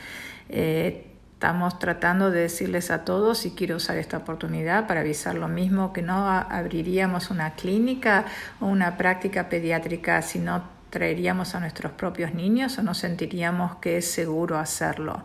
Eh, 0.49 1.10
estamos 1.41 1.79
tratando 1.79 2.31
de 2.31 2.41
decirles 2.41 2.91
a 2.91 3.03
todos, 3.07 3.47
y 3.47 3.53
quiero 3.53 3.77
usar 3.77 3.97
esta 3.97 4.19
oportunidad 4.19 4.87
para 4.87 5.01
avisar 5.01 5.37
lo 5.37 5.49
mismo, 5.49 5.91
que 5.95 6.03
no 6.03 6.29
abriríamos 6.29 7.31
una 7.31 7.55
clínica 7.55 8.27
o 8.61 8.67
una 8.67 8.99
práctica 8.99 9.49
pediátrica 9.49 10.21
si 10.21 10.39
no 10.39 10.65
traeríamos 10.91 11.55
a 11.55 11.61
nuestros 11.61 11.93
propios 11.93 12.35
niños 12.35 12.77
o 12.77 12.83
no 12.83 12.93
sentiríamos 12.93 13.77
que 13.77 13.97
es 13.97 14.11
seguro 14.11 14.59
hacerlo. 14.59 15.25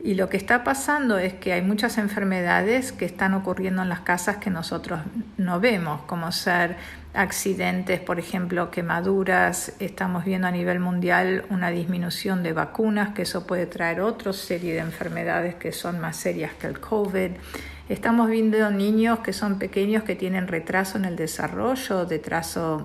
Y 0.00 0.14
lo 0.14 0.28
que 0.28 0.36
está 0.36 0.62
pasando 0.62 1.18
es 1.18 1.34
que 1.34 1.52
hay 1.52 1.62
muchas 1.62 1.98
enfermedades 1.98 2.92
que 2.92 3.04
están 3.04 3.34
ocurriendo 3.34 3.82
en 3.82 3.88
las 3.88 4.00
casas 4.00 4.36
que 4.36 4.48
nosotros 4.48 5.00
no 5.36 5.58
vemos, 5.58 6.02
como 6.02 6.30
ser 6.30 6.76
accidentes, 7.14 7.98
por 7.98 8.20
ejemplo, 8.20 8.70
quemaduras. 8.70 9.72
Estamos 9.80 10.24
viendo 10.24 10.46
a 10.46 10.52
nivel 10.52 10.78
mundial 10.78 11.44
una 11.50 11.70
disminución 11.70 12.44
de 12.44 12.52
vacunas, 12.52 13.12
que 13.12 13.22
eso 13.22 13.44
puede 13.44 13.66
traer 13.66 14.00
otra 14.00 14.32
serie 14.32 14.74
de 14.74 14.80
enfermedades 14.80 15.56
que 15.56 15.72
son 15.72 15.98
más 15.98 16.16
serias 16.16 16.52
que 16.54 16.68
el 16.68 16.78
COVID. 16.78 17.32
Estamos 17.88 18.28
viendo 18.28 18.70
niños 18.70 19.20
que 19.20 19.32
son 19.32 19.58
pequeños 19.58 20.02
que 20.02 20.14
tienen 20.14 20.46
retraso 20.46 20.98
en 20.98 21.06
el 21.06 21.16
desarrollo, 21.16 22.06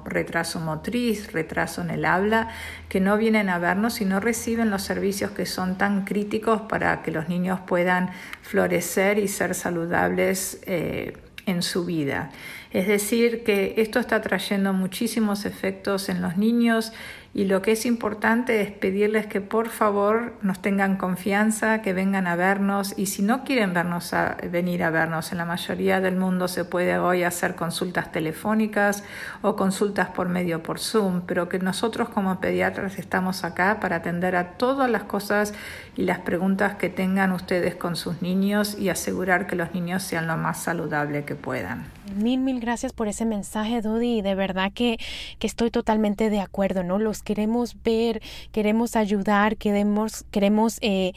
retraso, 0.05 0.59
motriz, 0.61 1.33
retraso 1.33 1.81
en 1.81 1.89
el 1.89 2.05
habla, 2.05 2.47
que 2.87 3.01
no 3.01 3.17
vienen 3.17 3.49
a 3.49 3.59
vernos 3.59 3.99
y 3.99 4.05
no 4.05 4.21
reciben 4.21 4.69
los 4.69 4.83
servicios 4.83 5.31
que 5.31 5.45
son 5.45 5.77
tan 5.77 6.05
críticos 6.05 6.61
para 6.61 7.01
que 7.01 7.11
los 7.11 7.27
niños 7.27 7.59
puedan 7.67 8.11
florecer 8.41 9.19
y 9.19 9.27
ser 9.27 9.55
saludables 9.55 10.61
eh, 10.67 11.17
en 11.45 11.63
su 11.63 11.83
vida. 11.83 12.31
Es 12.71 12.87
decir, 12.87 13.43
que 13.43 13.73
esto 13.77 13.99
está 13.99 14.21
trayendo 14.21 14.71
muchísimos 14.71 15.43
efectos 15.43 16.07
en 16.07 16.21
los 16.21 16.37
niños 16.37 16.93
y 17.35 17.45
lo 17.45 17.63
que 17.63 17.71
es 17.71 17.87
importante 17.87 18.61
es 18.61 18.69
pedirles 18.69 19.25
que 19.25 19.41
por 19.41 19.69
favor 19.69 20.33
nos 20.43 20.61
tengan 20.61 20.97
confianza, 20.97 21.81
que 21.81 21.91
vengan 21.91 22.27
a 22.27 22.35
vernos 22.35 22.93
y 22.95 23.07
si 23.07 23.23
no 23.23 23.43
quieren 23.43 23.73
vernos 23.73 24.13
a, 24.13 24.37
venir 24.51 24.83
a 24.83 24.91
vernos, 24.91 25.31
en 25.31 25.39
la 25.39 25.45
mayoría 25.45 25.99
del 25.99 26.15
mundo 26.15 26.47
se 26.47 26.63
puede 26.63 26.99
hoy 26.99 27.23
hacer 27.23 27.55
consultas 27.55 28.11
telefónicas 28.11 29.03
o 29.41 29.55
consultas 29.55 30.09
por 30.09 30.29
medio 30.29 30.61
por 30.61 30.79
Zoom, 30.79 31.21
pero 31.21 31.49
que 31.49 31.57
nosotros 31.57 32.09
como 32.09 32.39
pediatras 32.39 32.99
estamos 32.99 33.43
acá 33.43 33.79
para 33.79 33.97
atender 33.97 34.35
a 34.35 34.51
todas 34.51 34.89
las 34.89 35.03
cosas 35.03 35.55
y 35.95 36.03
las 36.03 36.19
preguntas 36.19 36.75
que 36.75 36.89
tengan 36.89 37.31
ustedes 37.31 37.73
con 37.73 37.95
sus 37.95 38.21
niños 38.21 38.77
y 38.77 38.89
asegurar 38.89 39.47
que 39.47 39.55
los 39.55 39.73
niños 39.73 40.03
sean 40.03 40.27
lo 40.27 40.37
más 40.37 40.61
saludable 40.61 41.25
que 41.25 41.33
puedan. 41.33 42.02
Mil, 42.11 42.41
mil 42.41 42.59
gracias 42.59 42.91
por 42.91 43.07
ese 43.07 43.25
mensaje, 43.25 43.81
Dodi. 43.81 44.21
De 44.21 44.35
verdad 44.35 44.71
que, 44.73 44.97
que 45.39 45.47
estoy 45.47 45.71
totalmente 45.71 46.29
de 46.29 46.41
acuerdo, 46.41 46.83
¿no? 46.83 46.99
Los 46.99 47.23
queremos 47.23 47.81
ver, 47.81 48.21
queremos 48.51 48.95
ayudar, 48.97 49.55
queremos, 49.55 50.25
queremos 50.29 50.79
eh, 50.81 51.13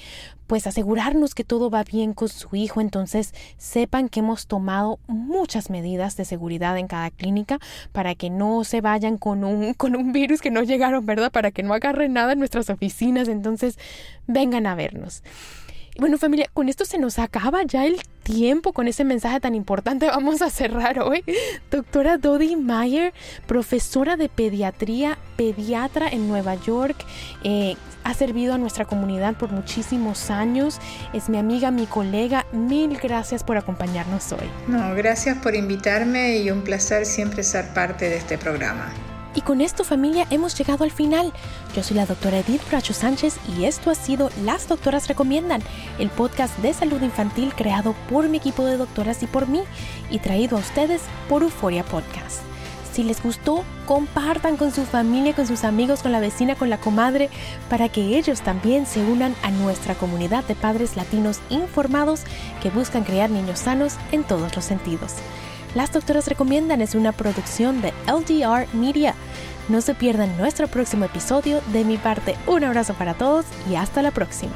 pues 0.47 0.67
asegurarnos 0.69 1.35
que 1.35 1.43
todo 1.43 1.71
va 1.71 1.83
bien 1.83 2.15
con 2.15 2.29
su 2.29 2.55
hijo. 2.55 2.81
Entonces 2.81 3.35
sepan 3.57 4.09
que 4.09 4.21
hemos 4.21 4.47
tomado 4.47 5.01
muchas 5.09 5.71
medidas 5.71 6.17
de 6.17 6.25
seguridad 6.25 6.79
en 6.79 6.87
cada 6.87 7.11
clínica 7.11 7.59
para 7.93 8.15
que 8.15 8.31
no 8.31 8.63
se 8.63 8.81
vayan 8.81 9.19
con 9.19 9.43
un, 9.43 9.75
con 9.77 9.97
un 9.97 10.13
virus 10.13 10.41
que 10.41 10.53
no 10.53 10.63
llegaron, 10.63 11.05
¿verdad? 11.05 11.33
Para 11.33 11.51
que 11.51 11.65
no 11.65 11.75
agarren 11.75 12.13
nada 12.13 12.33
en 12.33 12.39
nuestras 12.39 12.71
oficinas. 12.71 13.27
Entonces 13.27 13.77
vengan 14.29 14.67
a 14.67 14.77
vernos. 14.77 15.25
Bueno 15.99 16.19
familia, 16.19 16.51
con 16.53 16.69
esto 16.69 16.85
se 16.85 16.99
nos 16.99 17.19
acaba 17.19 17.63
ya 17.63 17.87
el 17.87 17.99
tiempo 18.23 18.73
con 18.73 18.87
ese 18.87 19.05
mensaje 19.05 19.41
tan 19.41 19.55
importante. 19.55 20.07
Vamos 20.17 20.43
a 20.43 20.51
cerrar 20.51 20.99
hoy. 21.01 21.25
Doctora 21.71 22.19
Dodi 22.19 22.57
Mayer, 22.57 23.15
profesora 23.47 24.17
de 24.17 24.29
pediatría, 24.29 25.19
pediatra 25.37 26.09
en 26.09 26.29
Nueva 26.29 26.55
York, 26.57 26.97
eh, 27.45 27.77
ha 28.05 28.15
servido 28.15 28.55
a 28.55 28.59
nuestra 28.59 28.85
comunidad 28.85 29.37
por 29.37 29.51
muchísimos 29.51 30.31
años. 30.31 30.79
Es 31.13 31.29
mi 31.29 31.39
amiga, 31.39 31.71
mi 31.71 31.87
colega. 31.87 32.47
Mil 32.53 32.99
gracias 32.99 33.43
por 33.43 33.57
acompañarnos 33.57 34.33
hoy. 34.33 34.49
No, 34.69 34.95
gracias 34.95 35.39
por 35.39 35.55
invitarme 35.55 36.39
y 36.39 36.51
un 36.51 36.63
placer 36.63 37.07
siempre 37.07 37.43
ser 37.43 37.73
parte 37.73 38.09
de 38.09 38.17
este 38.17 38.39
programa. 38.39 38.93
Y 39.37 39.43
con 39.43 39.61
esto 39.61 39.85
familia 39.85 40.27
hemos 40.31 40.57
llegado 40.57 40.83
al 40.83 40.91
final. 40.91 41.31
Yo 41.75 41.83
soy 41.83 41.99
la 41.99 42.07
doctora 42.07 42.39
Edith 42.39 42.67
Bracho 42.71 42.95
Sánchez 42.95 43.37
y 43.57 43.65
esto 43.65 43.91
ha 43.91 43.95
sido 43.95 44.31
Las 44.43 44.67
Doctoras 44.67 45.09
Recomiendan, 45.09 45.63
el 45.99 46.09
podcast 46.09 46.57
de 46.61 46.73
salud 46.73 47.03
infantil 47.03 47.53
creado 47.55 47.95
por 48.09 48.31
mi 48.31 48.39
equipo 48.39 48.65
de 48.65 48.79
doctoras 48.79 49.23
y 49.23 49.27
por 49.27 49.47
mí 49.47 49.61
y 50.11 50.21
traído 50.21 50.57
a 50.57 50.61
ustedes 50.61 51.03
por 51.29 51.43
Euforia 51.43 51.85
Podcast. 51.85 52.41
Si 52.95 53.05
les 53.05 53.23
gustó, 53.23 53.63
compartan 53.85 54.57
con 54.57 54.73
su 54.73 54.87
familia, 54.87 55.35
con 55.35 55.47
sus 55.47 55.65
amigos, 55.65 56.01
con 56.01 56.13
la 56.13 56.21
vecina, 56.21 56.55
con 56.55 56.71
la 56.71 56.81
comadre, 56.81 57.29
para 57.69 57.91
que 57.91 58.17
ellos 58.17 58.41
también 58.41 58.87
se 58.87 59.05
unan 59.05 59.37
a 59.43 59.51
nuestra 59.51 59.95
comunidad 59.97 60.45
de 60.45 60.55
padres 60.55 60.97
latinos 60.97 61.41
informados 61.51 62.23
que 62.63 62.71
buscan 62.71 63.05
crear 63.05 63.29
niños 63.29 63.59
sanos 63.59 63.97
en 64.13 64.25
todos 64.25 64.57
los 64.57 64.65
sentidos. 64.65 65.13
Las 65.77 65.93
Doctoras 65.93 66.27
Recomiendan 66.27 66.81
es 66.81 66.95
una 66.95 67.13
producción 67.13 67.83
de 67.83 67.93
LDR 68.07 68.67
Media. 68.75 69.15
No 69.69 69.83
se 69.83 69.95
pierdan 69.95 70.35
nuestro 70.39 70.69
próximo 70.69 71.05
episodio. 71.05 71.61
De 71.71 71.85
mi 71.85 71.99
parte, 71.99 72.35
un 72.47 72.65
abrazo 72.65 72.95
para 72.95 73.13
todos 73.13 73.45
y 73.71 73.75
hasta 73.75 74.01
la 74.01 74.11
próxima. 74.11 74.55